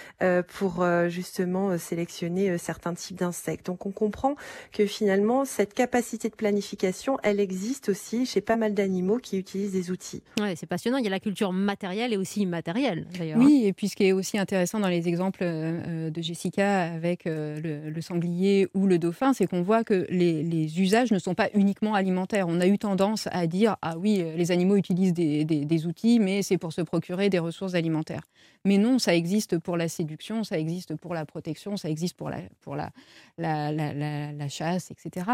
pour 0.48 0.84
justement 1.08 1.78
sélectionner 1.78 2.58
certains 2.58 2.94
types 2.94 3.16
d'insectes. 3.16 3.66
Donc 3.66 3.86
on 3.86 3.92
comprend 3.92 4.34
que 4.72 4.86
finalement 4.86 5.44
cette 5.44 5.74
capacité 5.74 6.28
de 6.28 6.34
planification, 6.34 7.18
elle 7.22 7.40
existe 7.40 7.88
aussi 7.88 8.26
chez 8.26 8.40
pas 8.40 8.56
mal 8.56 8.74
d'animaux 8.74 9.01
qui 9.20 9.38
utilisent 9.38 9.72
des 9.72 9.90
outils. 9.90 10.22
Ouais, 10.40 10.54
c'est 10.56 10.66
passionnant. 10.66 10.98
Il 10.98 11.04
y 11.04 11.06
a 11.06 11.10
la 11.10 11.20
culture 11.20 11.52
matérielle 11.52 12.12
et 12.12 12.16
aussi 12.16 12.42
immatérielle, 12.42 13.06
d'ailleurs. 13.18 13.38
Oui, 13.38 13.64
et 13.66 13.72
puis 13.72 13.88
ce 13.88 13.96
qui 13.96 14.04
est 14.04 14.12
aussi 14.12 14.38
intéressant 14.38 14.80
dans 14.80 14.88
les 14.88 15.08
exemples 15.08 15.40
euh, 15.42 16.10
de 16.10 16.22
Jessica 16.22 16.84
avec 16.84 17.26
euh, 17.26 17.90
le, 17.90 18.00
sanglier 18.00 18.68
ou 18.74 18.86
le 18.86 18.98
dauphin, 18.98 19.32
c'est 19.32 19.46
qu'on 19.46 19.62
voit 19.62 19.84
que 19.84 20.06
les, 20.08 20.80
usages 20.80 21.12
ne 21.12 21.18
sont 21.18 21.34
pas 21.34 21.48
uniquement 21.54 21.94
alimentaires. 21.94 22.46
On 22.48 22.60
a 22.60 22.66
eu 22.66 22.78
tendance 22.78 23.28
à 23.32 23.46
dire 23.46 23.76
ah 23.82 23.96
oui, 23.98 24.24
les 24.36 24.50
animaux 24.50 24.76
utilisent 24.76 25.14
des, 25.14 25.44
des 25.44 25.86
outils, 25.86 26.18
mais 26.18 26.42
c'est 26.42 26.58
pour 26.58 26.72
se 26.72 26.80
procurer 26.80 27.28
des 27.28 27.38
ressources 27.38 27.74
alimentaires. 27.74 28.22
Mais 28.64 28.78
non, 28.78 28.98
ça 29.00 29.14
existe 29.14 29.58
pour 29.58 29.76
la 29.76 29.88
séduction, 29.88 30.44
ça 30.44 30.56
existe 30.56 30.94
pour 30.94 31.14
la 31.14 31.26
protection, 31.26 31.76
ça 31.76 31.90
existe 31.90 32.16
pour 32.16 32.30
la, 32.30 32.38
pour 32.60 32.76
la, 32.76 32.90
la, 33.36 33.72
la, 33.72 34.48
chasse, 34.48 34.92
etc. 34.92 35.26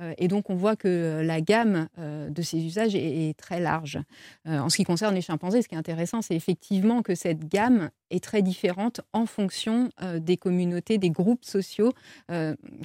Euh, 0.00 0.14
et 0.18 0.28
donc, 0.28 0.50
on 0.50 0.54
voit 0.54 0.76
que 0.76 1.20
la 1.24 1.40
gamme 1.40 1.88
euh, 1.98 2.30
de 2.30 2.42
ces 2.42 2.64
usages 2.64 2.94
est, 2.94 3.15
très 3.36 3.60
large. 3.60 3.98
Euh, 4.46 4.58
en 4.58 4.68
ce 4.68 4.76
qui 4.76 4.84
concerne 4.84 5.14
les 5.14 5.20
chimpanzés, 5.20 5.62
ce 5.62 5.68
qui 5.68 5.74
est 5.74 5.78
intéressant, 5.78 6.22
c'est 6.22 6.34
effectivement 6.34 7.02
que 7.02 7.14
cette 7.14 7.48
gamme 7.48 7.90
est 8.10 8.22
très 8.22 8.42
différente 8.42 9.00
en 9.12 9.26
fonction 9.26 9.90
des 10.20 10.36
communautés, 10.36 10.96
des 10.96 11.10
groupes 11.10 11.44
sociaux 11.44 11.92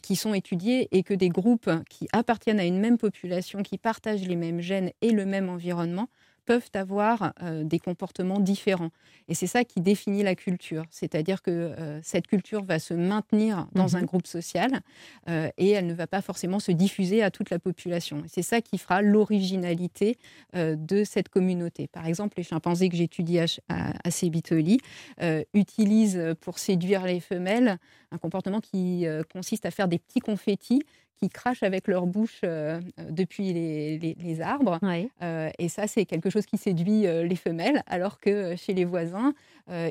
qui 0.02 0.16
sont 0.16 0.34
étudiés 0.34 0.88
et 0.92 1.04
que 1.04 1.14
des 1.14 1.30
groupes 1.30 1.70
qui 1.90 2.08
appartiennent 2.12 2.60
à 2.60 2.66
une 2.66 2.80
même 2.80 2.98
population, 2.98 3.62
qui 3.62 3.78
partagent 3.78 4.28
les 4.28 4.36
mêmes 4.36 4.62
gènes 4.62 4.92
et 5.02 5.12
le 5.12 5.26
même 5.26 5.48
environnement, 5.50 6.08
peuvent 6.46 6.70
avoir 6.74 7.34
euh, 7.42 7.64
des 7.64 7.80
comportements 7.80 8.40
différents. 8.40 8.90
Et 9.28 9.36
c'est 9.36 9.48
ça 9.48 9.64
qui 9.64 9.82
définit 9.82 10.24
la 10.24 10.36
culture. 10.36 10.84
C'est-à-dire 10.90 11.42
que 11.42 11.52
euh, 11.52 12.00
cette 12.04 12.28
culture 12.28 12.64
va 12.64 12.80
se 12.80 12.94
maintenir 12.94 13.68
dans 13.74 13.96
un 13.96 14.02
mhm. 14.02 14.06
groupe 14.08 14.28
social 14.28 14.82
euh, 15.30 15.50
et 15.58 15.70
elle 15.72 15.86
ne 15.86 15.94
va 15.94 16.08
pas 16.08 16.22
forcément 16.22 16.60
se 16.60 16.72
diffuser 16.72 17.24
à 17.24 17.32
toute 17.32 17.50
la 17.50 17.60
population. 17.60 18.24
C'est 18.28 18.42
ça 18.42 18.62
qui 18.62 18.78
fera 18.78 19.02
l'originalité 19.02 20.18
de 20.54 21.04
cette 21.04 21.30
communauté. 21.30 21.88
Par 21.88 22.06
exemple, 22.06 22.36
les 22.38 22.44
chimpanzés 22.44 22.90
que 22.90 22.96
j'étudie 22.96 23.40
à, 23.40 23.46
à, 23.70 23.92
à 24.04 25.46
utilisent 25.54 26.36
pour 26.42 26.60
séduire 26.60 27.06
les 27.06 27.20
femelles 27.20 27.78
un 28.12 28.18
comportement 28.18 28.60
qui 28.60 29.06
consiste 29.32 29.66
à 29.66 29.72
faire 29.72 29.88
des 29.88 30.00
petits 30.00 30.20
confettis 30.20 30.84
qui 31.22 31.30
crachent 31.30 31.62
avec 31.62 31.88
leur 31.88 32.08
bouche 32.08 32.42
euh, 32.44 32.82
depuis 33.10 33.54
les, 33.54 34.42
arbres. 34.42 34.80
Euh, 35.22 35.50
et 35.60 35.70
ça, 35.70 35.86
c'est 35.86 36.06
quelque 36.06 36.32
chose 36.32 36.48
qui 36.48 36.58
séduit 36.58 37.06
euh, 37.06 37.24
les 37.24 37.36
femelles, 37.36 37.84
alors 37.86 38.20
que 38.20 38.56
chez 38.56 38.74
les 38.74 38.86
voisins, 38.86 39.34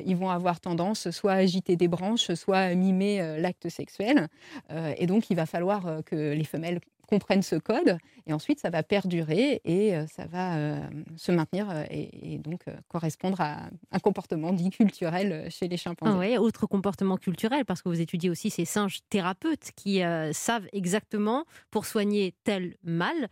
ils 0.05 0.15
vont 0.15 0.29
avoir 0.29 0.59
tendance 0.59 1.09
soit 1.09 1.31
à 1.31 1.35
agiter 1.37 1.75
des 1.75 1.87
branches, 1.87 2.33
soit 2.35 2.59
à 2.59 2.75
mimer 2.75 3.37
l'acte 3.39 3.67
sexuel. 3.67 4.27
et 4.97 5.07
donc, 5.07 5.31
il 5.31 5.35
va 5.35 5.47
falloir 5.47 6.03
que 6.05 6.33
les 6.33 6.43
femelles 6.43 6.81
comprennent 7.11 7.41
ce 7.41 7.55
code 7.57 7.97
et 8.25 8.33
ensuite 8.33 8.59
ça 8.59 8.69
va 8.69 8.83
perdurer 8.83 9.61
et 9.65 9.93
ça 10.07 10.25
va 10.25 10.79
se 11.17 11.31
maintenir 11.31 11.67
et, 11.89 12.39
donc 12.39 12.63
correspondre 12.87 13.41
à 13.41 13.69
un 13.91 13.99
comportement 13.99 14.53
dit 14.53 14.69
culturel 14.69 15.49
chez 15.49 15.67
les 15.67 15.77
chimpanzés. 15.77 16.13
Ah 16.15 16.19
oui, 16.19 16.37
autre 16.37 16.67
comportement 16.67 17.17
culturel 17.17 17.65
parce 17.65 17.81
que 17.81 17.89
vous 17.89 17.99
étudiez 17.99 18.29
aussi 18.29 18.49
ces 18.49 18.65
singes 18.65 18.99
thérapeutes 19.09 19.71
qui 19.75 20.01
savent 20.31 20.67
exactement 20.71 21.45
pour 21.69 21.85
soigner 21.85 22.33
tel 22.43 22.75
mal 22.83 23.27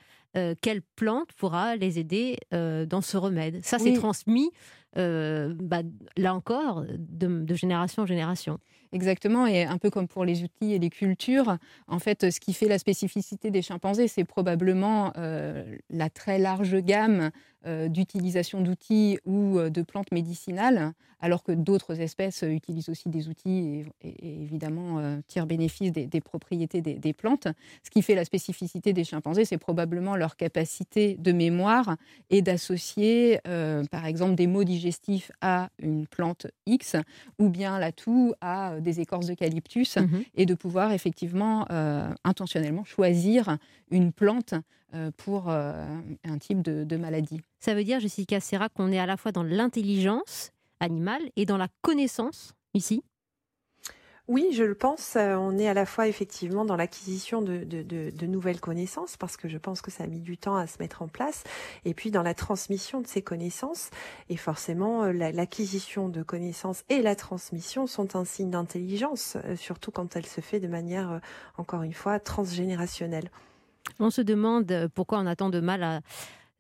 quelle 0.61 0.81
plante 0.95 1.31
pourra 1.33 1.75
les 1.75 1.99
aider 1.99 2.37
dans 2.51 3.01
ce 3.01 3.17
remède. 3.17 3.63
Ça, 3.63 3.79
c'est 3.79 3.93
transmis, 3.93 4.51
bah, 4.95 5.81
là 6.17 6.33
encore, 6.33 6.83
de, 6.97 7.53
génération 7.53 8.03
en 8.03 8.05
génération. 8.05 8.59
Exactement, 8.91 9.45
et 9.45 9.65
un 9.65 9.77
peu 9.77 9.91
comme 9.91 10.07
pour 10.07 10.25
les 10.25 10.43
outils 10.43 10.73
et 10.73 10.79
les 10.79 10.89
cultures, 10.89 11.57
en 11.87 11.99
fait, 11.99 12.31
ce 12.31 12.39
qui 12.39 12.53
fait 12.53 12.67
la 12.67 12.79
spécificité 12.79 13.51
des 13.51 13.61
chimpanzés, 13.61 14.07
c'est 14.07 14.23
probablement 14.23 15.13
la 15.15 16.09
très 16.09 16.39
large 16.39 16.75
gamme 16.77 17.19
euh, 17.19 17.29
d'utilisation 17.65 18.61
d'outils 18.61 19.19
ou 19.25 19.57
euh, 19.57 19.69
de 19.69 19.81
plantes 19.81 20.11
médicinales, 20.11 20.93
alors 21.19 21.43
que 21.43 21.51
d'autres 21.51 21.99
espèces 21.99 22.43
euh, 22.43 22.49
utilisent 22.49 22.87
aussi 22.87 23.09
des 23.09 23.27
outils 23.27 23.83
et, 24.01 24.41
évidemment 24.41 25.19
tirent 25.27 25.45
bénéfice 25.45 25.91
des, 25.91 26.21
propriétés 26.21 26.81
des, 26.81 27.13
plantes. 27.13 27.47
Ce 27.83 27.89
qui 27.89 28.01
fait 28.01 28.15
la 28.15 28.25
spécificité 28.25 28.93
des 28.93 29.03
chimpanzés, 29.03 29.45
c'est 29.45 29.57
probablement 29.57 30.15
leur 30.15 30.35
capacité 30.35 31.15
de 31.15 31.31
mémoire 31.31 31.95
et 32.29 32.41
d'associer, 32.41 33.39
par 33.91 34.05
exemple, 34.05 34.35
des 34.35 34.47
mots 34.47 34.63
digestifs 34.63 35.31
à 35.41 35.69
une 35.79 36.07
plante 36.07 36.47
X 36.65 36.95
ou 37.37 37.49
bien 37.49 37.79
la 37.79 37.91
toux 37.91 38.33
à 38.41 38.79
des 38.79 38.99
écorces 38.99 39.27
d'eucalyptus 39.27 39.97
mmh 39.97 40.07
et 40.35 40.45
de 40.45 40.53
pouvoir 40.53 40.91
effectivement 40.91 41.65
intentionnellement 42.23 42.83
choisir 42.83 43.57
une 43.91 44.11
plante 44.11 44.53
euh, 44.53 44.61
pour 45.17 45.49
euh, 45.49 45.85
un 46.23 46.37
type 46.37 46.61
de, 46.61 46.97
maladie. 46.97 47.41
Ça 47.59 47.75
veut 47.75 47.83
dire, 47.83 47.99
Jessica 47.99 48.39
Serra, 48.39 48.69
qu'on 48.69 48.91
est 48.91 48.99
à 48.99 49.05
la 49.05 49.17
fois 49.17 49.31
dans 49.31 49.43
l'intelligence 49.43 50.51
animale 50.79 51.21
et 51.35 51.45
dans 51.45 51.57
la 51.57 51.67
connaissance 51.81 52.53
ici? 52.73 53.03
Oui, 54.27 54.49
je 54.53 54.63
le 54.63 54.75
pense. 54.75 55.15
Euh, 55.15 55.35
on 55.35 55.57
est 55.57 55.67
à 55.67 55.73
la 55.73 55.87
fois 55.87 56.07
effectivement 56.07 56.63
dans 56.63 56.75
l'acquisition 56.75 57.41
de, 57.41 58.25
nouvelles 58.25 58.59
connaissances, 58.59 59.17
parce 59.17 59.37
que 59.37 59.47
je 59.47 59.57
pense 59.57 59.81
que 59.81 59.89
ça 59.89 60.03
a 60.03 60.07
mis 60.07 60.19
du 60.19 60.37
temps 60.37 60.55
à 60.55 60.67
se 60.67 60.77
mettre 60.79 61.01
en 61.01 61.07
place, 61.07 61.43
et 61.83 61.95
puis 61.95 62.11
dans 62.11 62.21
la 62.21 62.35
transmission 62.35 63.01
de 63.01 63.07
ces 63.07 63.23
connaissances. 63.23 63.89
Et 64.29 64.37
forcément, 64.37 65.05
l'acquisition 65.05 66.09
de 66.09 66.21
connaissances 66.21 66.83
et 66.89 67.01
la 67.01 67.15
transmission 67.15 67.87
sont 67.87 68.15
un 68.15 68.23
signe 68.23 68.51
d'intelligence, 68.51 69.35
surtout 69.55 69.89
quand 69.89 70.15
elle 70.15 70.27
se 70.27 70.41
fait 70.41 70.59
de 70.59 70.67
manière, 70.67 71.21
encore 71.57 71.81
une 71.81 71.93
fois, 71.93 72.19
transgénérationnelle. 72.19 73.31
On 73.99 74.09
se 74.09 74.21
demande 74.21 74.71
euh, 74.71 74.87
pourquoi 74.93 75.19
on 75.19 75.25
a 75.25 75.35
tant 75.35 75.49
de 75.49 75.59
mal 75.59 75.83
à 75.83 76.01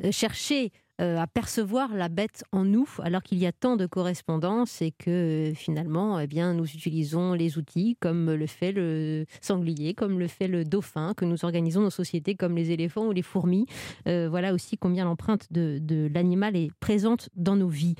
euh, 0.03 0.11
chercher 0.11 0.71
euh, 1.01 1.17
à 1.17 1.27
percevoir 1.27 1.95
la 1.95 2.09
bête 2.09 2.43
en 2.51 2.65
nous, 2.65 2.89
alors 3.01 3.23
qu'il 3.23 3.37
y 3.37 3.45
a 3.45 3.53
tant 3.53 3.77
de 3.77 3.85
correspondances 3.85 4.81
et 4.81 4.91
que 4.91 5.53
finalement, 5.55 6.19
eh 6.19 6.27
bien, 6.27 6.53
nous 6.53 6.65
utilisons 6.65 7.31
les 7.31 7.57
outils 7.57 7.95
comme 8.01 8.33
le 8.33 8.47
fait 8.47 8.73
le 8.73 9.25
sanglier, 9.39 9.93
comme 9.93 10.19
le 10.19 10.27
fait 10.27 10.49
le 10.49 10.65
dauphin, 10.65 11.13
que 11.15 11.23
nous 11.23 11.45
organisons 11.45 11.79
nos 11.79 11.89
sociétés 11.89 12.35
comme 12.35 12.57
les 12.57 12.71
éléphants 12.71 13.07
ou 13.07 13.13
les 13.13 13.21
fourmis. 13.21 13.65
voilà 14.05 14.53
aussi 14.53 14.77
combien 14.77 15.05
l'empreinte 15.05 15.47
de, 15.53 15.79
de 15.81 16.11
l'animal 16.13 16.57
est 16.57 16.69
présente 16.81 17.29
dans 17.37 17.55
nos 17.55 17.69
vies. 17.69 17.95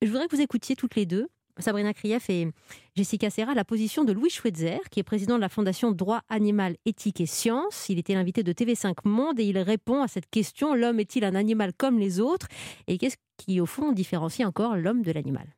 Je 0.00 0.06
voudrais 0.06 0.26
que 0.26 0.34
vous 0.34 0.42
écoutiez 0.42 0.74
toutes 0.74 0.96
les 0.96 1.04
deux 1.04 1.28
Sabrina 1.58 1.92
Krief 1.92 2.30
et 2.30 2.48
Jessica 2.94 3.30
Serra 3.30 3.54
la 3.54 3.64
position 3.64 4.04
de 4.04 4.12
Louis 4.12 4.30
Schweitzer, 4.30 4.78
qui 4.90 5.00
est 5.00 5.04
président 5.04 5.36
de 5.36 5.40
la 5.40 5.48
Fondation 5.48 5.92
Droit 5.92 6.22
Animal, 6.28 6.76
Éthique 6.84 7.20
et 7.20 7.26
Sciences. 7.26 7.88
Il 7.88 7.98
était 7.98 8.14
l'invité 8.14 8.42
de 8.42 8.52
TV5 8.52 8.94
Monde 9.04 9.40
et 9.40 9.44
il 9.44 9.58
répond 9.58 10.02
à 10.02 10.08
cette 10.08 10.30
question 10.30 10.74
l'homme 10.74 11.00
est-il 11.00 11.24
un 11.24 11.34
animal 11.34 11.72
comme 11.76 11.98
les 11.98 12.20
autres? 12.20 12.48
Et 12.86 12.98
qu'est-ce 12.98 13.16
qui, 13.36 13.60
au 13.60 13.66
fond, 13.66 13.92
différencie 13.92 14.46
encore 14.46 14.76
l'homme 14.76 15.02
de 15.02 15.12
l'animal? 15.12 15.57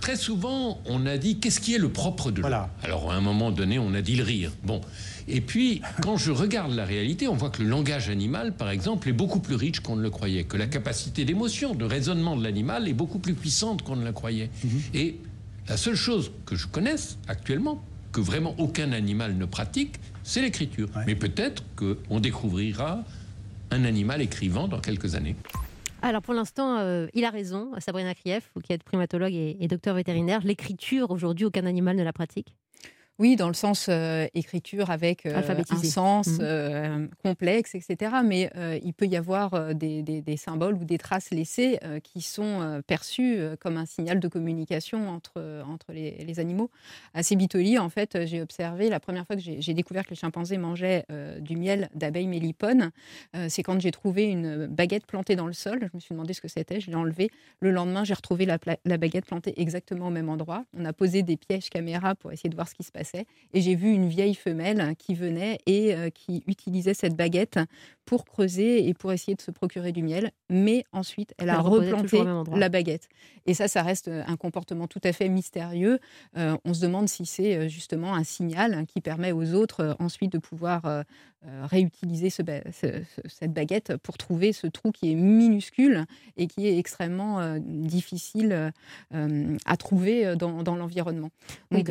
Très 0.00 0.16
souvent, 0.16 0.82
on 0.84 1.06
a 1.06 1.16
dit 1.16 1.38
qu'est-ce 1.38 1.60
qui 1.60 1.74
est 1.74 1.78
le 1.78 1.88
propre 1.88 2.30
de 2.30 2.42
l'homme 2.42 2.66
Alors, 2.82 3.10
à 3.10 3.14
un 3.14 3.20
moment 3.20 3.50
donné, 3.50 3.78
on 3.78 3.94
a 3.94 4.02
dit 4.02 4.16
le 4.16 4.24
rire. 4.24 4.52
Bon. 4.62 4.80
Et 5.28 5.40
puis, 5.40 5.80
quand 6.02 6.18
je 6.18 6.30
regarde 6.30 6.72
la 6.72 6.84
réalité, 6.84 7.26
on 7.26 7.34
voit 7.34 7.48
que 7.48 7.62
le 7.62 7.68
langage 7.68 8.10
animal, 8.10 8.52
par 8.52 8.68
exemple, 8.68 9.08
est 9.08 9.14
beaucoup 9.14 9.40
plus 9.40 9.54
riche 9.54 9.80
qu'on 9.80 9.96
ne 9.96 10.02
le 10.02 10.10
croyait, 10.10 10.44
que 10.44 10.58
la 10.58 10.66
capacité 10.66 11.24
d'émotion, 11.24 11.74
de 11.74 11.84
raisonnement 11.84 12.36
de 12.36 12.42
l'animal 12.42 12.86
est 12.86 12.92
beaucoup 12.92 13.18
plus 13.18 13.34
puissante 13.34 13.82
qu'on 13.82 13.96
ne 13.96 14.04
le 14.04 14.12
croyait. 14.12 14.50
Mhm. 14.62 14.82
Et 14.92 15.16
la 15.68 15.78
seule 15.78 15.96
chose 15.96 16.32
que 16.44 16.54
je 16.54 16.66
connaisse 16.66 17.16
actuellement, 17.26 17.82
que 18.12 18.20
vraiment 18.20 18.54
aucun 18.58 18.92
animal 18.92 19.36
ne 19.36 19.46
pratique, 19.46 19.94
c'est 20.22 20.42
l'écriture. 20.42 20.88
Mais 21.06 21.14
peut-être 21.14 21.62
qu'on 21.76 22.20
découvrira 22.20 23.02
un 23.70 23.84
animal 23.84 24.20
écrivant 24.20 24.68
dans 24.68 24.80
quelques 24.80 25.14
années. 25.14 25.36
Alors 26.04 26.20
pour 26.20 26.34
l'instant, 26.34 26.76
euh, 26.80 27.06
il 27.14 27.24
a 27.24 27.30
raison, 27.30 27.72
Sabrina 27.78 28.14
Krief, 28.14 28.52
qui 28.62 28.74
êtes 28.74 28.84
primatologue 28.84 29.32
et 29.32 29.66
docteur 29.68 29.94
vétérinaire. 29.94 30.40
L'écriture, 30.44 31.10
aujourd'hui, 31.10 31.46
aucun 31.46 31.64
animal 31.64 31.96
ne 31.96 32.02
la 32.02 32.12
pratique 32.12 32.54
oui, 33.20 33.36
dans 33.36 33.46
le 33.46 33.54
sens 33.54 33.86
euh, 33.88 34.26
écriture 34.34 34.90
avec 34.90 35.24
euh, 35.24 35.40
un 35.70 35.76
sens 35.84 36.26
mmh. 36.26 36.38
euh, 36.40 37.06
complexe, 37.22 37.76
etc. 37.76 38.16
Mais 38.24 38.50
il 38.82 38.92
peut 38.92 39.06
y 39.06 39.16
avoir 39.16 39.74
des, 39.74 40.36
symboles 40.36 40.74
ou 40.74 40.84
des 40.84 40.98
traces 40.98 41.30
laissées 41.30 41.78
qui 42.02 42.22
sont 42.22 42.82
perçus 42.86 43.38
comme 43.60 43.76
un 43.76 43.86
signal 43.86 44.18
de 44.18 44.28
communication 44.28 45.08
entre, 45.08 45.62
entre 45.66 45.92
les, 45.92 46.40
animaux. 46.40 46.70
À 47.12 47.22
Sébitoli, 47.22 47.78
en 47.78 47.88
fait, 47.88 48.26
j'ai 48.26 48.42
observé, 48.42 48.88
la 48.88 48.98
première 48.98 49.26
fois 49.26 49.36
que 49.36 49.42
j'ai 49.42 49.74
découvert 49.74 50.04
que 50.04 50.10
les 50.10 50.16
chimpanzés 50.16 50.58
mangeaient 50.58 51.06
du 51.40 51.56
miel 51.56 51.88
d'abeilles 51.94 52.26
mélipones, 52.26 52.90
c'est 53.48 53.62
quand 53.62 53.80
j'ai 53.80 53.92
trouvé 53.92 54.24
une 54.24 54.66
baguette 54.66 55.06
plantée 55.06 55.36
dans 55.36 55.46
le 55.46 55.52
sol. 55.52 55.78
Je 55.80 55.96
me 55.96 56.00
suis 56.00 56.14
demandé 56.14 56.32
ce 56.32 56.40
que 56.40 56.48
c'était, 56.48 56.80
je 56.80 56.90
l'ai 56.90 56.96
enlevée. 56.96 57.30
Le 57.60 57.70
lendemain, 57.70 58.04
j'ai 58.04 58.14
retrouvé 58.14 58.46
la, 58.46 58.58
la 58.84 58.96
baguette 58.96 59.26
plantée 59.26 59.60
exactement 59.60 60.08
au 60.08 60.10
même 60.10 60.28
endroit. 60.28 60.64
On 60.76 60.84
a 60.84 60.92
posé 60.92 61.22
des 61.22 61.36
pièges 61.36 61.70
caméra 61.70 62.14
pour 62.14 62.32
essayer 62.32 62.50
de 62.50 62.56
voir 62.56 62.68
ce 62.68 62.74
qui 62.74 62.82
se 62.82 62.92
passait 62.92 63.03
et 63.52 63.60
j'ai 63.60 63.74
vu 63.74 63.90
une 63.90 64.08
vieille 64.08 64.34
femelle 64.34 64.94
qui 64.98 65.14
venait 65.14 65.58
et 65.66 65.94
euh, 65.94 66.10
qui 66.10 66.42
utilisait 66.46 66.94
cette 66.94 67.14
baguette 67.14 67.58
pour 68.04 68.24
creuser 68.24 68.86
et 68.86 68.94
pour 68.94 69.12
essayer 69.12 69.34
de 69.34 69.40
se 69.40 69.50
procurer 69.50 69.92
du 69.92 70.02
miel. 70.02 70.30
Mais 70.50 70.84
ensuite, 70.92 71.34
elle, 71.38 71.50
a 71.50 71.60
replanté 71.60 72.22
la 72.54 72.68
baguette. 72.68 73.08
Et 73.46 73.54
ça, 73.54 73.68
ça 73.68 73.82
reste 73.82 74.08
euh, 74.08 74.22
un 74.26 74.36
comportement 74.36 74.86
tout 74.86 75.00
à 75.04 75.12
fait 75.12 75.28
mystérieux. 75.28 75.98
Euh, 76.36 76.56
on 76.64 76.74
se 76.74 76.80
demande 76.82 77.08
si 77.08 77.24
c'est 77.26 77.68
justement 77.68 78.14
un 78.14 78.24
signal 78.24 78.84
qui 78.86 79.00
permet 79.00 79.32
aux 79.32 79.54
autres 79.54 79.96
ensuite 79.98 80.32
de 80.32 80.38
pouvoir 80.38 81.04
réutiliser 81.64 82.30
cette 82.30 83.52
baguette 83.52 83.96
pour 83.98 84.16
trouver 84.16 84.54
ce 84.54 84.66
trou 84.66 84.92
qui 84.92 85.12
est 85.12 85.14
minuscule 85.14 86.06
et 86.38 86.46
qui 86.46 86.66
est 86.66 86.78
extrêmement 86.78 87.58
difficile 87.58 88.72
à 89.10 89.76
trouver 89.76 90.36
dans, 90.36 90.62
l'environnement. 90.74 91.30
Donc, 91.70 91.90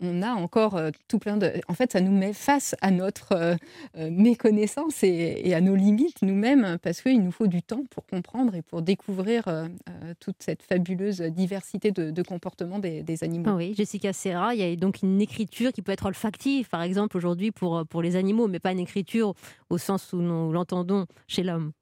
on, 0.00 0.22
a 0.22 0.32
encore 0.44 0.80
tout 1.08 1.18
plein 1.18 1.36
de... 1.36 1.52
En 1.68 1.74
fait, 1.74 1.92
ça 1.92 2.00
nous 2.00 2.12
met 2.12 2.32
face 2.32 2.74
à 2.80 2.90
notre 2.90 3.56
méconnaissance 3.96 5.02
et, 5.02 5.54
à 5.54 5.60
nos 5.60 5.74
limites 5.74 6.22
nous-mêmes, 6.22 6.78
parce 6.82 7.02
qu'il 7.02 7.22
nous 7.22 7.32
faut 7.32 7.46
du 7.46 7.62
temps 7.62 7.84
pour 7.90 8.06
comprendre 8.06 8.54
et 8.54 8.62
pour 8.62 8.82
découvrir 8.82 9.48
euh, 9.48 9.66
euh, 9.88 10.14
toute 10.20 10.36
cette 10.40 10.62
fabuleuse 10.62 11.20
diversité 11.20 11.90
de, 11.90 12.22
comportements 12.22 12.78
des, 12.78 13.24
animaux. 13.24 13.44
Ah 13.48 13.56
oui, 13.56 13.74
Jessica 13.76 14.12
Serra, 14.12 14.54
il 14.54 14.60
y 14.60 14.64
a 14.64 14.76
donc 14.76 15.02
une 15.02 15.20
écriture 15.20 15.72
qui 15.72 15.82
peut 15.82 15.92
être 15.92 16.06
olfactive, 16.06 16.68
par 16.68 16.82
exemple, 16.82 17.16
aujourd'hui 17.16 17.50
pour, 17.50 17.86
pour 17.86 18.02
les 18.02 18.16
animaux, 18.16 18.48
mais 18.48 18.58
pas 18.58 18.72
une 18.72 18.80
écriture 18.80 19.34
au 19.70 19.78
sens 19.78 20.12
où 20.12 20.18
nous 20.18 20.52
l'entendons 20.52 21.06
chez 21.26 21.42
l'homme. 21.42 21.72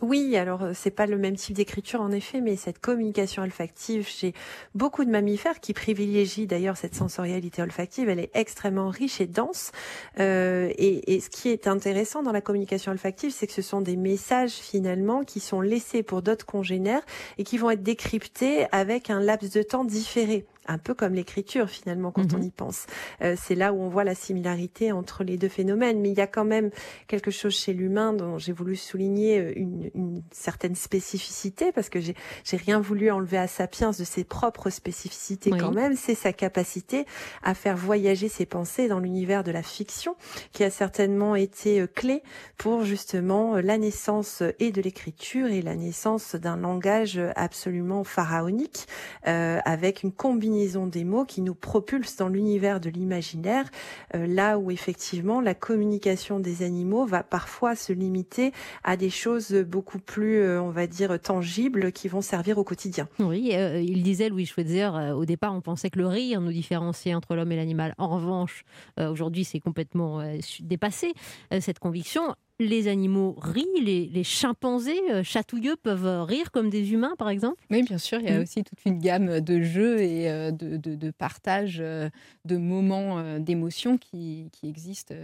Oui, 0.00 0.36
alors 0.36 0.62
euh, 0.62 0.72
c'est 0.74 0.92
pas 0.92 1.06
le 1.06 1.18
même 1.18 1.34
type 1.34 1.56
d'écriture 1.56 2.00
en 2.00 2.12
effet, 2.12 2.40
mais 2.40 2.54
cette 2.54 2.78
communication 2.78 3.42
olfactive 3.42 4.06
chez 4.06 4.32
beaucoup 4.74 5.04
de 5.04 5.10
mammifères 5.10 5.58
qui 5.58 5.72
privilégient 5.72 6.46
d'ailleurs 6.46 6.76
cette 6.76 6.94
sensorialité 6.94 7.62
olfactive, 7.62 8.08
elle 8.08 8.20
est 8.20 8.30
extrêmement 8.34 8.90
riche 8.90 9.20
et 9.20 9.26
dense. 9.26 9.72
Euh, 10.20 10.70
et, 10.78 11.14
et, 11.14 11.20
ce 11.20 11.30
qui 11.30 11.48
est 11.48 11.66
intéressant 11.66 12.22
dans 12.22 12.30
la 12.30 12.40
communication 12.40 12.92
olfactive, 12.92 13.32
c'est 13.32 13.48
que 13.48 13.52
ce 13.52 13.62
sont 13.62 13.80
des 13.80 13.96
messages 13.96 14.52
finalement 14.52 15.24
qui 15.24 15.40
sont 15.40 15.60
laissés 15.60 16.04
pour 16.04 16.22
d'autres 16.22 16.46
congénères 16.46 17.02
et 17.36 17.44
qui 17.44 17.58
vont 17.58 17.70
être 17.70 17.82
décryptés 17.82 18.66
avec 18.70 19.10
un 19.10 19.20
laps 19.20 19.52
de 19.52 19.62
temps 19.62 19.84
différé 19.84 20.46
un 20.68 20.78
peu 20.78 20.94
comme 20.94 21.14
l'écriture 21.14 21.68
finalement 21.68 22.10
quand 22.10 22.34
on 22.34 22.38
mhm. 22.38 22.44
y 22.44 22.50
pense. 22.50 22.86
Euh, 23.22 23.34
c'est 23.40 23.54
là 23.54 23.72
où 23.72 23.80
on 23.80 23.88
voit 23.88 24.04
la 24.04 24.14
similarité 24.14 24.92
entre 24.92 25.24
les 25.24 25.36
deux 25.36 25.48
phénomènes. 25.48 26.00
Mais 26.00 26.10
il 26.10 26.18
y 26.18 26.20
a 26.20 26.26
quand 26.26 26.44
même 26.44 26.70
quelque 27.06 27.30
chose 27.30 27.54
chez 27.54 27.72
l'humain 27.72 28.12
dont 28.12 28.38
j'ai 28.38 28.52
voulu 28.52 28.76
souligner 28.76 29.38
euh, 29.38 29.52
une, 29.56 29.90
une, 29.94 30.22
certaine 30.30 30.74
spécificité 30.74 31.72
parce 31.72 31.88
que 31.88 32.00
j'ai 32.00 32.14
rien 32.52 32.80
voulu 32.80 33.10
enlever 33.10 33.38
à 33.38 33.46
Sapiens 33.46 33.90
de 33.90 34.04
ses 34.04 34.24
propres 34.24 34.70
spécificités 34.70 35.50
quand 35.50 35.72
même. 35.72 35.96
C'est 35.96 36.14
sa 36.14 36.32
capacité 36.32 37.06
à 37.42 37.54
faire 37.54 37.76
voyager 37.76 38.28
ses 38.28 38.46
pensées 38.46 38.88
dans 38.88 38.98
l'univers 38.98 39.44
de 39.44 39.50
la 39.50 39.62
fiction 39.62 40.16
qui 40.52 40.64
a 40.64 40.70
certainement 40.70 41.34
été 41.34 41.80
euh, 41.80 41.86
clé 41.86 42.22
pour 42.56 42.84
justement 42.84 43.56
la 43.56 43.78
naissance 43.78 44.42
et 44.58 44.70
de 44.70 44.82
l'écriture 44.82 45.46
et 45.46 45.62
la 45.62 45.74
naissance 45.74 46.34
d'un 46.34 46.56
langage 46.56 47.20
absolument 47.36 48.04
pharaonique 48.04 48.86
euh, 49.26 49.58
avec 49.64 50.02
une 50.02 50.12
combinaison 50.12 50.57
des 50.66 51.04
mots 51.04 51.24
qui 51.24 51.40
nous 51.40 51.54
propulsent 51.54 52.16
dans 52.16 52.28
l'univers 52.28 52.80
de 52.80 52.90
l'imaginaire, 52.90 53.70
euh, 54.14 54.26
là 54.26 54.58
où 54.58 54.70
effectivement 54.70 55.40
la 55.40 55.54
communication 55.54 56.40
des 56.40 56.62
animaux 56.62 57.06
va 57.06 57.22
parfois 57.22 57.76
se 57.76 57.92
limiter 57.92 58.52
à 58.82 58.96
des 58.96 59.10
choses 59.10 59.52
beaucoup 59.52 59.98
plus, 59.98 60.40
euh, 60.40 60.60
on 60.60 60.70
va 60.70 60.86
dire, 60.86 61.18
tangibles 61.20 61.92
qui 61.92 62.08
vont 62.08 62.20
servir 62.20 62.58
au 62.58 62.64
quotidien. 62.64 63.08
Oui, 63.18 63.50
euh, 63.54 63.80
il 63.80 64.02
disait, 64.02 64.28
Louis 64.28 64.46
Schweitzer, 64.46 64.90
au 65.14 65.24
départ 65.24 65.54
on 65.54 65.60
pensait 65.60 65.90
que 65.90 65.98
le 65.98 66.06
rire 66.06 66.40
nous 66.40 66.52
différenciait 66.52 67.14
entre 67.14 67.34
l'homme 67.34 67.52
et 67.52 67.56
l'animal. 67.56 67.94
En 67.98 68.08
revanche, 68.08 68.64
aujourd'hui 68.98 69.44
c'est 69.44 69.60
complètement 69.60 70.22
dépassé, 70.60 71.12
cette 71.60 71.78
conviction 71.78 72.34
les 72.58 72.88
animaux 72.88 73.36
rient, 73.40 73.66
les, 73.80 74.24
chimpanzés 74.24 75.00
euh, 75.10 75.22
chatouilleux 75.22 75.76
peuvent 75.76 76.24
rire 76.24 76.50
comme 76.50 76.70
des 76.70 76.92
humains, 76.92 77.14
par 77.16 77.28
exemple 77.28 77.62
Oui, 77.70 77.82
bien 77.82 77.98
sûr, 77.98 78.20
il 78.20 78.28
y 78.28 78.32
a 78.32 78.38
mm. 78.38 78.42
aussi 78.42 78.64
toute 78.64 78.84
une 78.84 78.98
gamme 78.98 79.40
de 79.40 79.62
jeux 79.62 80.00
et 80.00 80.30
euh, 80.30 80.50
de, 80.50 81.10
partage 81.10 81.78
euh, 81.80 82.10
de 82.44 82.56
moments 82.56 83.38
d'émotion 83.38 83.98
qui, 83.98 84.50
existent. 84.62 85.14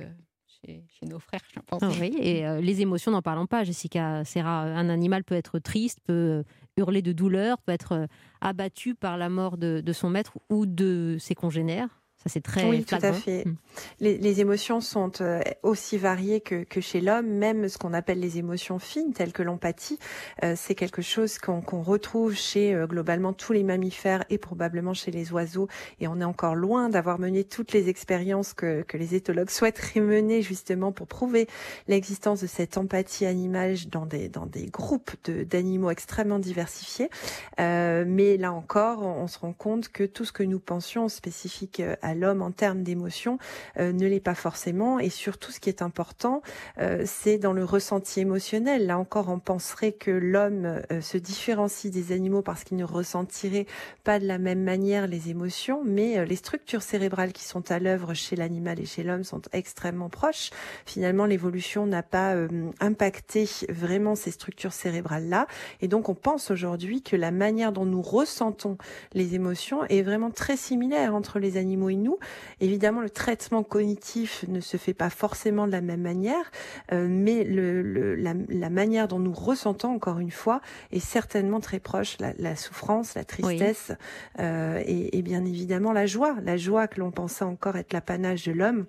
Chez, 0.67 1.07
nos 1.07 1.19
frères 1.19 1.43
chimpanzés. 1.53 1.85
Ah 1.87 1.93
oui, 2.01 2.17
et 2.19 2.63
les 2.63 2.81
émotions, 2.81 3.13
n'en 3.13 3.21
parlons 3.21 3.45
pas, 3.45 3.65
Jessica 3.65 4.25
Serra. 4.25 4.63
Un 4.63 4.89
animal 4.89 5.23
peut 5.23 5.35
être 5.35 5.59
triste, 5.59 5.99
peut 6.03 6.43
hurler 6.79 7.03
de 7.03 7.13
douleur, 7.13 7.59
peut 7.61 7.73
être 7.73 8.09
abattu 8.41 8.95
par 8.95 9.19
la 9.19 9.29
mort 9.29 9.59
de 9.59 9.93
son 9.93 10.09
maître 10.09 10.39
ou 10.49 10.65
de 10.65 11.19
ses 11.21 11.35
congénères 11.35 12.01
c'est 12.27 12.43
très 12.43 12.65
Oui, 12.65 12.85
tout 12.85 12.95
à 13.01 13.13
fait. 13.13 13.45
Hmm. 13.45 13.57
Les, 14.01 14.41
émotions 14.41 14.81
sont 14.81 15.13
euh, 15.21 15.41
aussi 15.63 15.99
variées 15.99 16.41
que, 16.41 16.65
chez 16.81 17.01
l'homme, 17.01 17.27
même 17.27 17.69
ce 17.69 17.79
qu'on 17.79 17.93
appelle 17.93 18.19
les 18.19 18.39
émotions 18.39 18.79
fines, 18.79 19.13
telles 19.13 19.33
que 19.33 19.43
l'empathie. 19.43 19.99
Euh, 20.43 20.55
c'est 20.57 20.75
quelque 20.75 21.03
chose 21.03 21.39
qu'on 21.39 21.83
retrouve 21.83 22.35
chez 22.35 22.75
euh, 22.75 22.87
globalement 22.87 23.33
tous 23.33 23.53
les 23.53 23.63
mammifères 23.63 24.25
et 24.31 24.39
probablement 24.39 24.95
chez 24.95 25.11
les 25.11 25.33
oiseaux. 25.33 25.69
Et 26.01 26.09
on 26.09 26.21
est 26.21 26.25
encore 26.25 26.55
loin 26.55 26.89
d'avoir 26.89 27.19
mené 27.19 27.45
toutes 27.45 27.73
les 27.73 27.89
expériences 27.89 28.55
que, 28.55 28.83
que 28.83 28.97
les 28.97 29.15
éthologues 29.15 29.51
souhaiteraient 29.55 30.01
mener 30.01 30.43
justement 30.43 30.93
pour 30.93 31.07
prouver 31.07 31.47
l'existence 31.89 32.41
de 32.41 32.47
cette 32.47 32.79
empathie 32.79 33.27
animale 33.27 33.77
dans 33.91 34.07
des, 34.07 34.29
dans 34.29 34.47
des 34.47 34.67
groupes 34.67 35.11
d'animaux 35.29 35.91
extrêmement 35.91 36.39
diversifiés. 36.39 37.11
mais 37.59 38.37
là 38.37 38.53
encore, 38.53 39.03
on, 39.03 39.23
on 39.23 39.27
se 39.27 39.39
rend 39.39 39.53
compte 39.53 39.89
que 39.89 40.05
tout 40.05 40.25
ce 40.25 40.33
que 40.33 40.43
nous 40.43 40.61
pensions 40.61 41.09
spécifique 41.09 41.83
à 42.03 42.14
l'homme 42.15 42.43
en 42.43 42.51
termes 42.51 42.83
d'émotion 42.83 43.39
euh, 43.79 43.93
ne 43.93 44.07
l'est 44.07 44.21
pas 44.21 44.35
forcément. 44.35 44.99
Et 44.99 45.11
surtout, 45.11 45.53
ce 45.53 45.61
qui 45.61 45.69
est 45.69 45.83
important, 45.83 46.43
euh, 46.79 47.03
c'est 47.07 47.39
dans 47.39 47.53
le 47.53 47.65
ressenti 47.65 48.21
émotionnel. 48.21 48.87
Là 48.87 48.99
encore, 48.99 49.29
on 49.29 49.39
penserait 49.39 49.93
que 49.93 50.11
l'homme 50.11 50.83
euh, 50.91 51.01
se 51.01 51.19
différencie 51.19 51.93
des 51.93 52.13
animaux 52.13 52.43
parce 52.43 52.65
qu'il 52.65 52.77
ne 52.77 52.85
ressentirait 52.85 53.67
pas 54.05 54.19
de 54.19 54.27
la 54.27 54.39
même 54.39 54.63
manière 54.63 55.07
les 55.07 55.31
émotions, 55.31 55.83
mais 55.85 56.25
les 56.25 56.37
structures 56.37 56.83
cérébrales 56.83 57.33
qui 57.33 57.45
sont 57.45 57.71
à 57.71 57.79
l'œuvre 57.79 58.15
chez 58.15 58.37
l'animal 58.37 58.81
et 58.81 58.87
chez 58.87 59.03
l'homme 59.03 59.25
sont 59.25 59.43
extrêmement 59.53 60.09
proches. 60.09 60.51
Finalement, 60.87 61.27
l'évolution 61.27 61.87
n'a 61.87 62.03
pas 62.03 62.35
impacté 62.81 63.49
vraiment 63.69 64.15
ces 64.15 64.31
structures 64.31 64.73
cérébrales-là. 64.73 65.47
Et 65.81 65.89
donc, 65.89 66.09
on 66.09 66.15
pense 66.15 66.51
aujourd'hui 66.51 67.03
que 67.03 67.17
la 67.17 67.31
manière 67.31 67.73
dont 67.73 67.87
nous 67.87 68.03
ressentons 68.03 68.77
les 69.13 69.35
émotions 69.35 69.85
est 69.85 70.03
vraiment 70.03 70.31
très 70.31 70.57
similaire 70.57 71.15
entre 71.15 71.39
les 71.39 71.57
animaux 71.57 71.91
et 71.91 71.97
nous. 72.05 72.19
Évidemment, 72.61 73.01
le 73.01 73.11
traitement 73.11 73.63
cognitif 73.63 74.45
ne 74.49 74.61
se 74.61 74.77
fait 74.77 74.95
pas 74.95 75.11
forcément 75.11 75.67
de 75.67 75.73
la 75.73 75.81
même 75.81 76.03
manière, 76.03 76.51
euh, 76.93 77.07
mais 77.09 77.45
le, 77.45 78.15
la, 78.15 78.71
manière 78.71 79.09
dont 79.09 79.19
nous 79.19 79.33
ressentons, 79.33 79.89
encore 79.89 80.19
une 80.19 80.31
fois, 80.31 80.61
est 80.93 81.01
certainement 81.01 81.61
très 81.61 81.81
proche. 81.81 82.17
La, 82.19 82.57
souffrance, 82.57 83.15
la 83.15 83.25
tristesse 83.25 83.93
euh, 84.39 84.83
et, 84.85 85.19
et 85.19 85.23
bien 85.23 85.45
évidemment 85.45 85.93
la 85.93 86.07
joie. 86.07 86.37
La 86.43 86.57
joie 86.57 86.87
que 86.87 87.01
l'on 87.01 87.11
pensait 87.11 87.45
encore 87.45 87.77
être 87.77 87.93
l'apanage 87.93 88.45
de 88.45 88.53
l'homme 88.53 88.87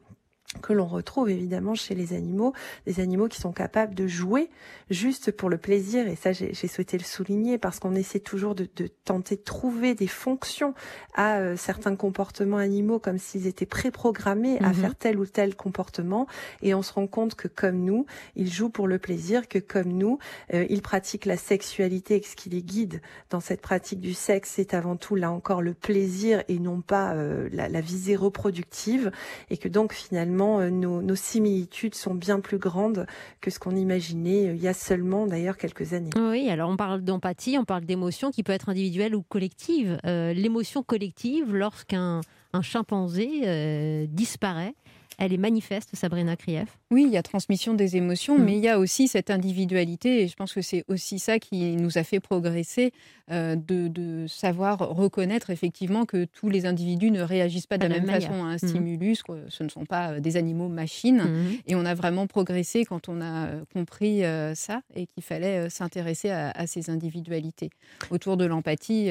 que 0.62 0.74
l'on 0.74 0.86
retrouve 0.86 1.30
évidemment 1.30 1.76
chez 1.76 1.96
les 1.96 2.14
animaux, 2.14 2.54
des 2.86 3.00
animaux 3.00 3.28
qui 3.28 3.40
sont 3.40 3.52
capables 3.52 3.96
de 3.96 4.08
jouer 4.08 4.50
juste 4.90 5.32
pour 5.32 5.50
le 5.50 5.58
plaisir. 5.58 6.08
Et 6.08 6.16
ça, 6.16 6.32
j'ai 6.34 6.54
souhaité 6.68 6.98
le 6.98 7.04
souligner 7.04 7.58
parce 7.58 7.80
qu'on 7.80 7.96
essaie 7.96 8.20
toujours 8.20 8.56
de, 8.56 8.68
tenter 9.04 9.36
de 9.36 9.42
trouver 9.42 9.96
des 9.96 10.08
fonctions 10.08 10.74
à 11.16 11.38
euh, 11.38 11.58
certains 11.58 11.96
comportements 11.96 12.58
animaux 12.58 13.00
comme 13.00 13.18
s'ils 13.18 13.48
étaient 13.48 13.66
préprogrammés 13.66 14.60
à 14.60 14.70
mhm. 14.70 14.74
faire 14.76 14.96
tel 14.96 15.20
ou 15.20 15.26
tel 15.26 15.56
comportement. 15.56 16.28
Et 16.62 16.74
on 16.74 16.82
se 16.82 16.94
rend 16.94 17.08
compte 17.08 17.36
que 17.36 17.48
comme 17.48 17.84
nous, 17.84 18.06
ils 18.36 18.52
jouent 18.52 18.70
pour 18.70 18.88
le 18.88 19.00
plaisir, 19.00 19.48
que 19.48 19.60
comme 19.60 19.90
nous, 19.90 20.20
euh, 20.54 20.66
ils 20.70 20.82
pratiquent 20.82 21.26
la 21.26 21.38
sexualité 21.38 22.16
et 22.16 22.22
que 22.22 22.28
ce 22.28 22.36
qui 22.36 22.50
les 22.50 22.64
guide 22.64 23.02
dans 23.30 23.40
cette 23.40 23.62
pratique 23.62 24.00
du 24.00 24.14
sexe, 24.14 24.54
c'est 24.56 24.74
avant 24.74 24.96
tout 24.96 25.16
là 25.16 25.32
encore 25.32 25.62
le 25.62 25.74
plaisir 25.74 26.44
et 26.48 26.60
non 26.60 26.82
pas 26.82 27.14
euh, 27.14 27.50
la, 27.52 27.68
la 27.68 27.82
visée 27.82 28.16
reproductive. 28.16 29.12
Et 29.50 29.58
que 29.58 29.68
donc 29.68 29.94
finalement, 29.94 30.35
euh, 30.42 30.70
nos, 30.70 31.16
similitudes 31.16 31.96
sont 31.96 32.14
bien 32.14 32.40
plus 32.40 32.58
grandes 32.58 33.06
que 33.42 33.50
ce 33.50 33.60
qu'on 33.60 33.76
imaginait 33.76 34.50
euh, 34.50 34.56
il 34.56 34.62
y 34.62 34.68
a 34.68 34.74
seulement 34.74 35.28
d'ailleurs 35.28 35.58
quelques 35.58 35.94
années. 35.94 36.10
Oui, 36.18 36.50
alors 36.50 36.70
on 36.70 36.78
parle 36.78 37.02
d'empathie, 37.02 37.58
on 37.58 37.66
parle 37.66 37.86
d'émotion 37.86 38.32
qui 38.32 38.44
peut 38.44 38.54
être 38.54 38.70
individuelle 38.70 39.16
ou 39.16 39.24
collective. 39.24 39.98
Euh, 40.06 40.34
l'émotion 40.34 40.84
collective, 40.84 41.56
lorsqu'un 41.56 42.22
chimpanzé 42.62 44.08
disparaît, 44.08 44.76
elle 45.18 45.34
est 45.34 45.38
manifeste, 45.38 45.90
Sabrina 45.94 46.36
Krief 46.36 46.78
Oui, 46.92 47.04
il 47.08 47.14
y 47.14 47.18
a 47.18 47.24
transmission 47.24 47.74
des 47.74 47.98
émotions, 47.98 48.38
mm. 48.38 48.44
mais 48.44 48.58
il 48.58 48.64
y 48.64 48.70
a 48.70 48.80
aussi 48.80 49.08
cette 49.08 49.30
individualité, 49.30 50.22
et 50.22 50.28
je 50.28 50.36
pense 50.36 50.54
que 50.54 50.62
c'est 50.62 50.84
aussi 50.88 51.20
ça 51.20 51.40
qui 51.40 51.76
nous 51.76 51.98
a 51.98 52.04
fait 52.04 52.20
progresser, 52.20 52.92
euh, 53.32 53.56
de, 53.56 54.26
savoir 54.28 54.78
reconnaître 54.78 55.50
effectivement 55.50 56.06
que 56.06 56.26
tous 56.26 56.50
les 56.50 56.66
individus 56.66 57.10
ne 57.10 57.22
réagissent 57.22 57.66
pas 57.66 57.78
de, 57.78 57.88
la, 57.88 58.00
même, 58.00 58.06
façon 58.06 58.34
à 58.44 58.48
un 58.48 58.56
mm. 58.56 58.60
stimulus, 58.60 59.24
que 59.24 59.34
ce 59.50 59.64
ne 59.64 59.70
sont 59.70 59.86
pas 59.86 60.12
euh, 60.12 60.20
des 60.20 60.38
animaux 60.38 60.68
machines, 60.68 61.24
mm. 61.24 61.58
et 61.68 61.76
on 61.76 61.86
a 61.86 61.96
vraiment 61.96 62.28
progressé 62.28 62.86
quand 62.86 63.10
on 63.10 63.22
a 63.22 63.48
euh, 63.48 63.64
compris 63.74 64.22
ça, 64.54 64.82
et 64.96 65.08
qu'il 65.08 65.24
fallait 65.24 65.70
s'intéresser 65.70 66.30
à, 66.30 66.68
ces 66.68 66.90
individualités. 66.90 67.70
Autour 68.10 68.38
de 68.38 68.46
l'empathie, 68.46 69.10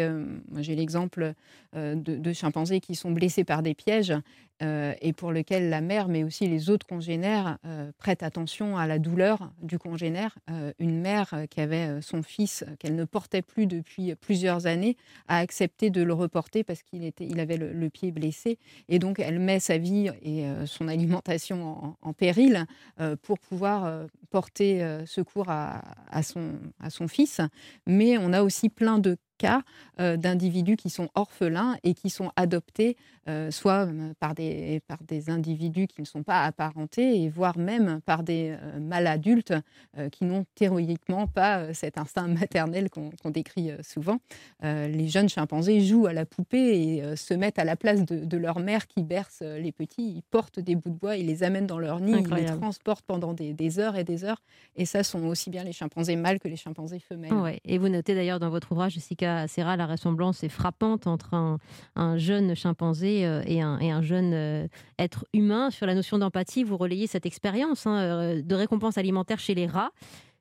j'ai 0.59 0.75
l'exemple 0.75 1.35
de, 1.75 1.95
de 1.95 2.33
chimpanzés 2.33 2.81
qui 2.81 2.95
sont 2.95 3.11
blessés 3.11 3.45
par 3.45 3.63
des 3.63 3.75
pièges, 3.75 4.13
et 4.61 5.13
pour 5.13 5.33
lequel 5.33 5.69
la 5.69 5.81
mère, 5.81 5.94
mais 6.09 6.25
aussi 6.25 6.49
les 6.49 6.71
autres 6.71 6.87
congénères, 6.87 7.59
prêtent 7.99 8.23
attention 8.23 8.77
à 8.77 8.87
la 8.87 8.99
douleur 8.99 9.53
du 9.63 9.79
congénère. 9.79 10.37
une 10.79 11.01
mère 11.01 11.35
qui 11.51 11.61
avait 11.61 12.01
son 12.03 12.23
fils 12.23 12.65
qu'elle 12.79 12.97
ne 12.97 13.05
portait 13.05 13.43
plus 13.43 13.67
depuis 13.67 14.15
plusieurs 14.15 14.67
années 14.67 14.97
a 15.29 15.39
accepté 15.39 15.91
de 15.91 16.03
le 16.03 16.13
reporter 16.13 16.65
parce 16.65 16.83
qu'il 16.83 17.11
il 17.21 17.41
avait 17.41 17.57
le, 17.57 17.91
pied 17.91 18.11
blessé, 18.11 18.59
et 18.89 18.99
donc 18.99 19.19
elle 19.19 19.39
met 19.39 19.61
sa 19.61 19.79
vie 19.79 20.11
et 20.23 20.47
son 20.67 20.89
alimentation 20.89 21.97
en, 22.01 22.13
péril 22.13 22.67
pour 23.23 23.39
pouvoir 23.39 24.07
porter 24.31 24.85
secours 25.07 25.49
à, 25.49 26.23
son, 26.23 26.55
à 26.81 26.91
son 26.91 27.09
fils. 27.09 27.41
Mais 27.87 28.19
on 28.19 28.33
a 28.33 28.43
aussi 28.43 28.69
plein 28.69 28.99
de 28.99 29.17
cas 29.45 29.63
euh, 30.01 30.17
d'individus 30.17 30.77
qui 30.77 30.91
sont 30.91 31.09
orphelins 31.15 31.77
et 31.85 31.95
qui 31.95 32.11
sont 32.11 32.31
adoptés 32.37 32.97
euh, 33.29 33.51
soit 33.51 33.87
euh, 33.87 34.13
par 34.19 34.35
des, 34.35 34.81
par 34.89 34.99
des 35.03 35.31
individus 35.31 35.87
qui 35.87 36.01
ne 36.01 36.07
sont 36.07 36.23
pas 36.23 36.43
apparentés, 36.45 37.23
et 37.23 37.29
voire 37.29 37.57
même 37.59 38.01
par 38.05 38.23
des 38.23 38.57
mâles 38.81 39.07
adultes 39.07 39.55
qui 40.13 40.25
n'ont 40.25 40.45
théoriquement 40.55 41.27
pas 41.27 41.73
cet 41.75 41.99
instinct 41.99 42.27
maternel 42.29 42.91
qu'on 42.91 43.31
décrit 43.31 43.71
souvent. 43.83 44.19
les 44.63 45.09
jeunes 45.09 45.29
chimpanzés 45.29 45.81
jouent 45.81 46.07
à 46.07 46.13
la 46.13 46.25
poupée 46.27 46.99
et 46.99 47.17
se 47.17 47.35
mettent 47.35 47.59
à 47.59 47.65
la 47.65 47.77
place 47.77 48.05
de, 48.05 48.37
leur 48.37 48.59
mère 48.59 48.87
qui 48.87 49.03
berce 49.03 49.43
les 49.43 49.73
petits. 49.73 50.17
Ils 50.17 50.23
portent 50.31 50.61
des 50.61 50.75
bouts 50.75 50.91
de 50.91 50.99
bois, 50.99 51.17
ils 51.17 51.27
les 51.27 51.43
amènent 51.43 51.67
dans 51.67 51.79
leur 51.79 52.01
nid, 52.01 52.15
ils 52.19 52.35
les 52.35 52.47
transportent 52.47 53.07
pendant 53.07 53.33
des, 53.33 53.79
heures 53.79 53.97
et 53.97 54.05
des 54.05 54.25
heures. 54.25 54.43
Et 54.77 54.85
ça 54.85 55.03
sont 55.03 55.25
aussi 55.27 55.51
bien 55.51 55.65
les 55.65 55.73
chimpanzés 55.73 56.17
mâles 56.17 56.39
que 56.39 56.49
les 56.49 56.57
chimpanzés 56.57 56.99
femelles. 56.99 57.33
Ouais. 57.33 57.61
Et 57.65 57.79
vous 57.79 57.89
notez 57.89 58.15
d'ailleurs 58.15 58.41
dans 58.41 58.51
votre 58.51 58.73
ouvrage, 58.73 58.93
Jessica 58.93 59.34
Serra, 59.49 59.77
la 59.77 59.87
ressemblance 59.87 60.43
est 60.43 60.49
frappante 60.49 61.07
entre 61.07 61.59
un, 61.97 62.19
jeune 62.19 62.55
chimpanzé 62.55 63.27
euh, 63.27 63.43
et 63.47 63.61
un, 63.61 64.03
jeune 64.03 64.33
euh, 64.35 64.69
être 64.99 65.27
humain. 65.33 65.71
Sur 65.71 65.87
la 65.87 65.95
notion 65.95 66.19
d'empathie, 66.19 66.65
vous 66.65 66.77
relayez 66.77 67.07
cette 67.07 67.27
expérience 67.27 67.87
hein, 67.87 67.99
euh, 67.99 68.43
de 68.43 68.55
récompense 68.55 68.99
alimentaire 68.99 69.39
chez 69.39 69.55
les 69.55 69.67
rats, 69.67 69.91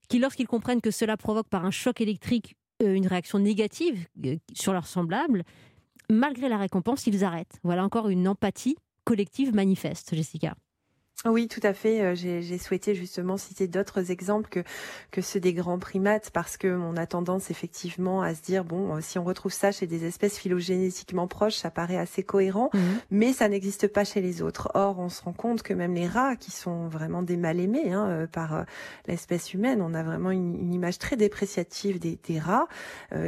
qui, 0.09 0.19
lorsqu'ils 0.19 0.47
comprennent 0.47 0.81
que 0.81 0.91
cela 0.91 1.17
provoque 1.17 1.47
par 1.47 1.65
un 1.65 1.71
choc 1.71 2.01
électrique 2.01 2.55
une 2.83 3.07
réaction 3.07 3.39
négative 3.39 4.07
sur 4.53 4.73
leurs 4.73 4.87
semblables, 4.87 5.43
malgré 6.09 6.49
la 6.49 6.57
récompense, 6.57 7.07
ils 7.07 7.23
arrêtent. 7.23 7.59
Voilà 7.63 7.83
encore 7.85 8.09
une 8.09 8.27
empathie 8.27 8.75
collective 9.05 9.53
manifeste, 9.53 10.15
Jessica. 10.15 10.55
Oui, 11.25 11.47
tout 11.47 11.61
à 11.63 11.73
fait. 11.73 12.01
Euh, 12.01 12.15
j'ai 12.15 12.57
souhaité 12.57 12.95
justement 12.95 13.37
citer 13.37 13.69
d'autres 13.69 14.11
exemples 14.11 14.49
que, 14.49 14.59
que 15.09 15.21
ceux 15.21 15.39
des 15.39 15.53
grands 15.53 15.79
primates 15.79 16.31
parce 16.31 16.57
que 16.57 16.67
on 16.67 16.97
a 16.97 17.05
tendance 17.05 17.49
effectivement 17.49 18.21
à 18.21 18.35
se 18.35 18.41
dire 18.41 18.65
bon, 18.65 18.97
euh, 18.97 18.99
si 18.99 19.17
on 19.17 19.23
retrouve 19.23 19.53
ça 19.53 19.71
chez 19.71 19.87
des 19.87 20.05
espèces 20.05 20.37
phylogénétiquement 20.37 21.27
proches, 21.27 21.55
ça 21.55 21.71
paraît 21.71 21.97
assez 21.97 22.23
cohérent, 22.23 22.71
mhm. 22.73 22.81
mais 23.09 23.31
ça 23.31 23.47
n'existe 23.47 23.87
pas 23.87 24.03
chez 24.03 24.19
les 24.19 24.41
autres. 24.41 24.69
Or, 24.73 24.99
on 24.99 25.07
se 25.07 25.21
rend 25.21 25.31
compte 25.31 25.63
que 25.63 25.73
même 25.73 25.93
les 25.93 26.07
rats, 26.07 26.35
qui 26.35 26.51
sont 26.51 26.89
vraiment 26.89 27.21
des 27.23 27.37
mal 27.37 27.57
aimés 27.61 27.93
hein, 27.93 28.09
euh, 28.09 28.27
par 28.27 28.65
l'espèce 29.07 29.53
humaine, 29.53 29.81
on 29.81 29.93
a 29.93 30.03
vraiment 30.03 30.31
une, 30.31 30.73
image 30.73 30.97
très 30.97 31.15
dépréciative 31.15 31.99
des, 31.99 32.19
des 32.27 32.39
rats 32.39 32.67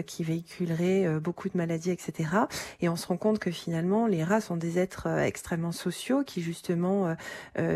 qui 0.07 0.23
véhiculeraient 0.23 1.19
beaucoup 1.19 1.47
de 1.47 1.57
maladies, 1.57 1.91
etc. 1.91 2.29
Et 2.81 2.89
on 2.89 2.95
se 2.95 3.05
rend 3.07 3.17
compte 3.17 3.39
que 3.39 3.51
finalement, 3.51 4.07
les 4.07 4.23
rats 4.23 4.41
sont 4.41 4.57
des 4.57 4.79
êtres 4.79 5.07
extrêmement 5.07 5.71
sociaux 5.71 6.23
qui 6.23 6.41
justement 6.41 7.15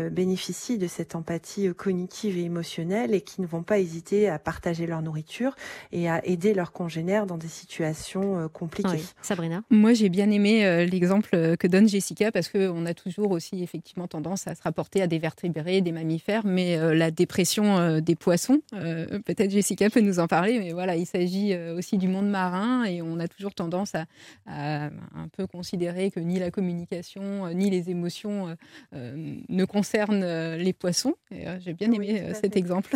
bénéficient 0.08 0.78
de 0.78 0.86
cette 0.86 1.14
empathie 1.14 1.68
euh, 1.68 1.74
cognitive 1.74 2.38
et 2.38 2.42
émotionnelle 2.42 3.14
et 3.14 3.20
qui 3.20 3.40
ne 3.40 3.46
vont 3.46 3.62
pas 3.62 3.78
hésiter 3.78 4.28
à 4.28 4.38
partager 4.38 4.86
leur 4.86 5.02
nourriture 5.02 5.54
et 5.92 6.08
à 6.08 6.24
aider 6.26 6.54
leurs 6.54 6.72
congénères 6.72 7.26
dans 7.26 7.36
des 7.36 7.48
situations 7.48 8.38
euh, 8.38 8.48
compliquées. 8.48 9.02
Sabrina? 9.22 9.62
Moi, 9.70 9.92
j'ai 9.92 10.08
bien 10.08 10.30
aimé 10.30 10.64
euh, 10.64 10.86
l'exemple 10.86 11.56
que 11.56 11.66
donne 11.66 11.88
Jessica 11.88 12.32
parce 12.32 12.48
qu'on 12.48 12.86
a 12.86 12.94
toujours 12.94 13.30
aussi 13.32 13.62
effectivement 13.62 14.08
tendance 14.08 14.46
à 14.46 14.54
se 14.54 14.62
rapporter 14.62 15.02
à 15.02 15.06
des 15.06 15.18
vertébrés, 15.18 15.80
des 15.80 15.92
mammifères, 15.92 16.44
mais 16.44 16.94
la 16.94 17.10
dépression 17.10 18.00
des 18.00 18.14
poissons, 18.14 18.60
peut-être 18.70 19.50
Jessica 19.50 19.90
peut 19.90 20.00
nous 20.00 20.18
en 20.18 20.26
parler, 20.26 20.58
mais 20.58 20.72
voilà, 20.72 20.96
il 20.96 21.06
s'agit 21.06 21.56
aussi 21.76 21.98
du 21.98 22.08
monde 22.08 22.28
marin 22.28 22.84
et 22.84 23.02
on 23.02 23.18
a 23.18 23.28
toujours 23.28 23.54
tendance 23.54 23.92
à, 23.94 24.04
un 24.46 25.28
peu 25.36 25.46
considérer 25.46 26.10
que 26.10 26.20
ni 26.20 26.38
la 26.38 26.50
communication 26.50 27.52
ni 27.54 27.70
les 27.70 27.90
émotions 27.90 28.56
ne 28.92 29.64
concernent 29.64 29.89
euh, 29.94 30.56
les 30.56 30.72
poissons. 30.72 31.14
Euh, 31.32 31.58
j'ai 31.60 31.72
bien 31.72 31.90
aimé 31.92 32.22
euh, 32.22 32.34
cet 32.34 32.56
exemple. 32.56 32.94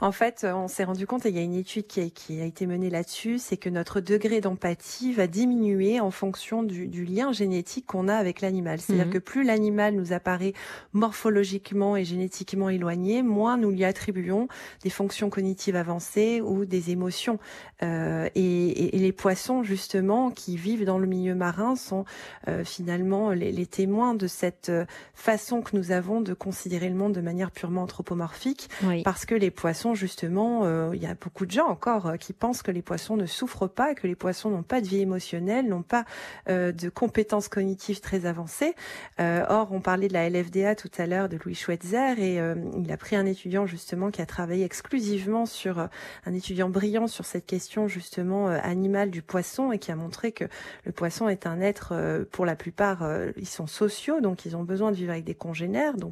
en 0.00 0.12
fait, 0.12 0.46
on 0.48 0.68
s'est 0.68 0.84
rendu 0.84 1.06
compte, 1.06 1.26
et 1.26 1.30
il 1.30 1.36
y 1.36 1.38
a 1.38 1.42
une 1.42 1.54
étude 1.54 1.86
qui 1.86 2.00
a, 2.00 2.10
qui 2.10 2.40
a 2.40 2.44
été 2.44 2.66
menée 2.66 2.90
là-dessus, 2.90 3.38
c'est 3.38 3.56
que 3.56 3.68
notre 3.68 4.00
degré 4.00 4.40
d'empathie 4.40 5.12
va 5.12 5.26
diminuer 5.26 6.00
en 6.00 6.10
fonction 6.10 6.62
du, 6.62 6.86
du 6.88 7.04
lien 7.04 7.32
génétique 7.32 7.86
qu'on 7.86 8.08
a 8.08 8.14
avec 8.14 8.40
l'animal. 8.40 8.80
C'est-à-dire 8.80 9.06
mhm. 9.06 9.12
que 9.12 9.18
plus 9.18 9.44
l'animal 9.44 9.94
nous 9.94 10.12
apparaît 10.12 10.52
morphologiquement 10.92 11.96
et 11.96 12.04
génétiquement 12.04 12.68
éloigné, 12.68 13.22
moins 13.22 13.56
nous 13.56 13.70
lui 13.70 13.84
attribuons 13.84 14.48
des 14.82 14.90
fonctions 14.90 15.30
cognitives 15.30 15.76
avancées 15.76 16.40
ou 16.40 16.64
des 16.64 16.90
émotions. 16.90 17.38
Euh, 17.82 18.28
et, 18.34 18.96
et, 18.96 18.98
les 18.98 19.12
poissons, 19.12 19.62
justement, 19.62 20.30
qui 20.30 20.56
vivent 20.56 20.84
dans 20.84 20.98
le 20.98 21.06
milieu 21.06 21.34
marin, 21.34 21.76
sont 21.76 22.04
euh, 22.48 22.64
finalement 22.64 23.30
les, 23.30 23.52
les, 23.52 23.66
témoins 23.66 24.14
de 24.14 24.26
cette 24.26 24.72
façon 25.14 25.62
que 25.62 25.76
nous 25.76 25.92
avons 25.92 26.17
de 26.20 26.34
considérer 26.34 26.88
le 26.88 26.94
monde 26.94 27.12
de 27.12 27.20
manière 27.20 27.50
purement 27.50 27.82
anthropomorphique, 27.82 28.68
parce 29.04 29.26
que 29.26 29.34
les 29.34 29.50
poissons, 29.50 29.94
justement, 29.94 30.64
euh, 30.64 30.90
il 30.94 31.02
y 31.02 31.06
a 31.06 31.14
beaucoup 31.14 31.46
de 31.46 31.50
gens 31.50 31.66
encore 31.66 32.06
euh, 32.06 32.16
qui 32.16 32.32
pensent 32.32 32.62
que 32.62 32.70
les 32.70 32.82
poissons 32.82 33.16
ne 33.16 33.26
souffrent 33.26 33.68
pas, 33.68 33.94
que 33.94 34.06
les 34.06 34.14
poissons 34.14 34.50
n'ont 34.50 34.62
pas 34.62 34.80
de 34.80 34.86
vie 34.86 35.00
émotionnelle, 35.00 35.68
n'ont 35.68 35.82
pas 35.82 36.04
euh, 36.48 36.72
de 36.72 36.88
compétences 36.88 37.48
cognitives 37.48 38.00
très 38.00 38.26
avancées. 38.26 38.74
or, 39.18 39.68
on 39.72 39.80
parlait 39.80 40.08
de 40.08 40.12
la 40.12 40.28
LFDA 40.28 40.74
tout 40.74 40.90
à 40.98 41.06
l'heure 41.06 41.28
de 41.28 41.38
Louis 41.44 41.54
Schweitzer, 41.54 42.18
et 42.18 42.40
il 42.76 42.92
a 42.92 42.96
pris 42.96 43.16
un 43.16 43.26
étudiant 43.26 43.66
justement 43.66 44.10
qui 44.10 44.22
a 44.22 44.26
travaillé 44.26 44.64
exclusivement 44.64 45.46
sur 45.46 45.88
un 46.26 46.34
étudiant 46.34 46.68
brillant 46.68 47.06
sur 47.06 47.24
cette 47.24 47.46
question 47.46 47.88
justement 47.88 48.48
animale 48.48 49.10
du 49.10 49.22
poisson 49.22 49.72
et 49.72 49.78
qui 49.78 49.90
a 49.90 49.96
montré 49.96 50.32
que 50.32 50.44
le 50.84 50.92
poisson 50.92 51.28
est 51.28 51.46
un 51.46 51.60
être, 51.60 51.94
pour 52.30 52.46
la 52.46 52.56
plupart, 52.56 53.06
ils 53.36 53.48
sont 53.48 53.66
sociaux, 53.66 54.20
donc 54.20 54.44
ils 54.44 54.56
ont 54.56 54.64
besoin 54.64 54.90
de 54.90 54.96
vivre 54.96 55.12
avec 55.12 55.24
des 55.24 55.34
congénères, 55.34 55.96
Donc, 55.96 56.07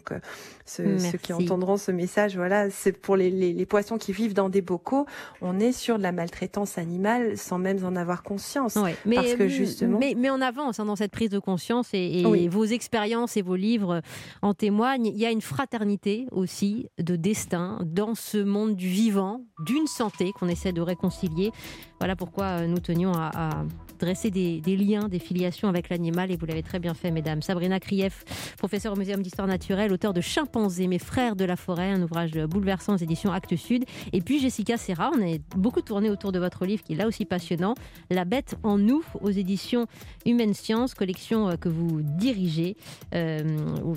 ceux, 0.64 0.96
qui 1.22 1.32
entendront 1.32 1.76
ce 1.76 1.90
message, 1.92 2.36
voilà, 2.36 2.70
c'est 2.70 2.92
pour 2.92 3.16
les, 3.16 3.30
les, 3.30 3.66
poissons 3.66 3.98
qui 3.98 4.12
vivent 4.12 4.34
dans 4.34 4.48
des 4.48 4.62
bocaux. 4.62 5.06
On 5.40 5.60
est 5.60 5.72
sur 5.72 5.98
de 5.98 6.02
la 6.02 6.12
maltraitance 6.12 6.78
animale 6.78 7.38
sans 7.38 7.58
même 7.58 7.84
en 7.84 7.96
avoir 7.96 8.22
conscience. 8.22 8.76
mais, 9.04 9.16
parce 9.16 9.34
que 9.34 9.48
justement... 9.48 9.98
mais, 9.98 10.14
mais 10.16 10.30
on 10.30 10.40
avance 10.40 10.80
hein, 10.80 10.84
dans 10.84 10.96
cette 10.96 11.12
prise 11.12 11.30
de 11.30 11.38
conscience 11.38 11.88
et, 11.92 12.48
vos 12.48 12.64
expériences 12.64 13.36
et 13.36 13.42
vos 13.42 13.56
livres 13.56 14.02
en 14.42 14.54
témoignent. 14.54 15.06
Il 15.06 15.18
y 15.18 15.26
a 15.26 15.30
une 15.30 15.40
fraternité 15.40 16.26
aussi 16.30 16.88
de 16.98 17.16
destin 17.16 17.80
dans 17.84 18.14
ce 18.14 18.38
monde 18.38 18.76
du 18.76 18.88
vivant, 18.88 19.42
d'une 19.64 19.86
santé 19.86 20.32
qu'on 20.32 20.48
essaie 20.48 20.72
de 20.72 20.80
réconcilier. 20.80 21.50
Voilà 21.98 22.16
pourquoi 22.16 22.66
nous 22.66 22.78
tenions 22.78 23.12
à 23.12 23.64
dresser 23.96 24.30
des, 24.30 24.76
liens, 24.76 25.08
des 25.08 25.18
filiations 25.18 25.68
avec 25.68 25.88
l'animal, 25.88 26.30
et 26.30 26.36
vous 26.36 26.46
l'avez 26.46 26.62
très 26.62 26.78
bien 26.78 26.94
fait, 26.94 27.10
mesdames. 27.10 27.42
Sabrina 27.42 27.80
Krief, 27.80 28.24
professeure 28.58 28.92
au 28.92 28.96
Muséum 28.96 29.22
d'Histoire 29.22 29.48
Naturelle, 29.48 29.85
auteur 29.92 30.12
de 30.12 30.20
Chimpanzés, 30.20 30.86
mes 30.86 30.98
frères 30.98 31.36
de 31.36 31.44
la 31.44 31.56
forêt, 31.56 31.90
un 31.90 32.02
ouvrage 32.02 32.32
bouleversant 32.32 32.94
aux 32.94 32.98
éditions 32.98 33.32
Actes 33.32 33.56
Sud. 33.56 33.84
Et 34.12 34.20
puis 34.20 34.40
Jessica 34.40 34.76
Serra, 34.76 35.10
on 35.14 35.22
a 35.22 35.36
beaucoup 35.56 35.82
tourné 35.82 36.10
autour 36.10 36.32
de 36.32 36.38
votre 36.38 36.64
livre, 36.66 36.82
qui 36.82 36.94
est 36.94 36.96
là 36.96 37.06
aussi 37.06 37.24
passionnant, 37.24 37.74
La 38.10 38.24
bête 38.24 38.56
en 38.62 38.78
nous, 38.78 39.02
aux 39.20 39.30
éditions 39.30 39.86
Humaine 40.24 40.54
Science, 40.54 40.94
collection 40.94 41.48
euh, 41.48 41.56
que 41.56 41.68
vous 41.68 42.00
dirigez, 42.02 42.76
euh, 43.14 43.42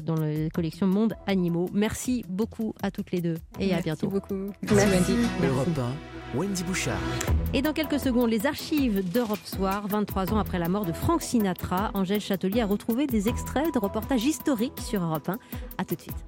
dans 0.04 0.16
la 0.16 0.50
collection 0.50 0.88
Monde 0.88 1.14
Animaux. 1.28 1.70
Merci 1.74 2.24
beaucoup 2.28 2.74
à 2.82 2.92
toutes 2.92 3.12
les 3.12 3.22
deux, 3.22 3.38
et 3.60 3.74
à 3.74 3.82
bientôt. 3.82 4.08
Beaucoup. 4.08 4.52
Merci, 4.64 5.14
Merci. 5.42 6.19
Wendy 6.36 6.64
Bouchard. 6.64 7.00
Et 7.54 7.62
dans 7.62 7.74
quelques 7.74 8.00
secondes, 8.00 8.30
les 8.30 8.46
archives 8.46 9.10
d'Europe 9.12 9.40
Soir, 9.46 9.88
23 9.88 10.34
ans 10.34 10.38
après 10.38 10.60
la 10.60 10.70
mort 10.70 10.86
de 10.86 10.94
Frank 10.94 11.22
Sinatra, 11.22 11.90
Angèle 11.96 12.22
Châtelier 12.22 12.62
a 12.62 12.68
retrouvé 12.68 13.08
des 13.08 13.28
extraits 13.28 13.74
de 13.74 13.80
reportages 13.80 14.26
historiques 14.26 14.80
sur 14.80 15.04
Europe 15.04 15.28
1. 15.30 15.40
A 15.80 15.86
tout 15.86 15.96
de 15.96 16.02
suite. 16.02 16.24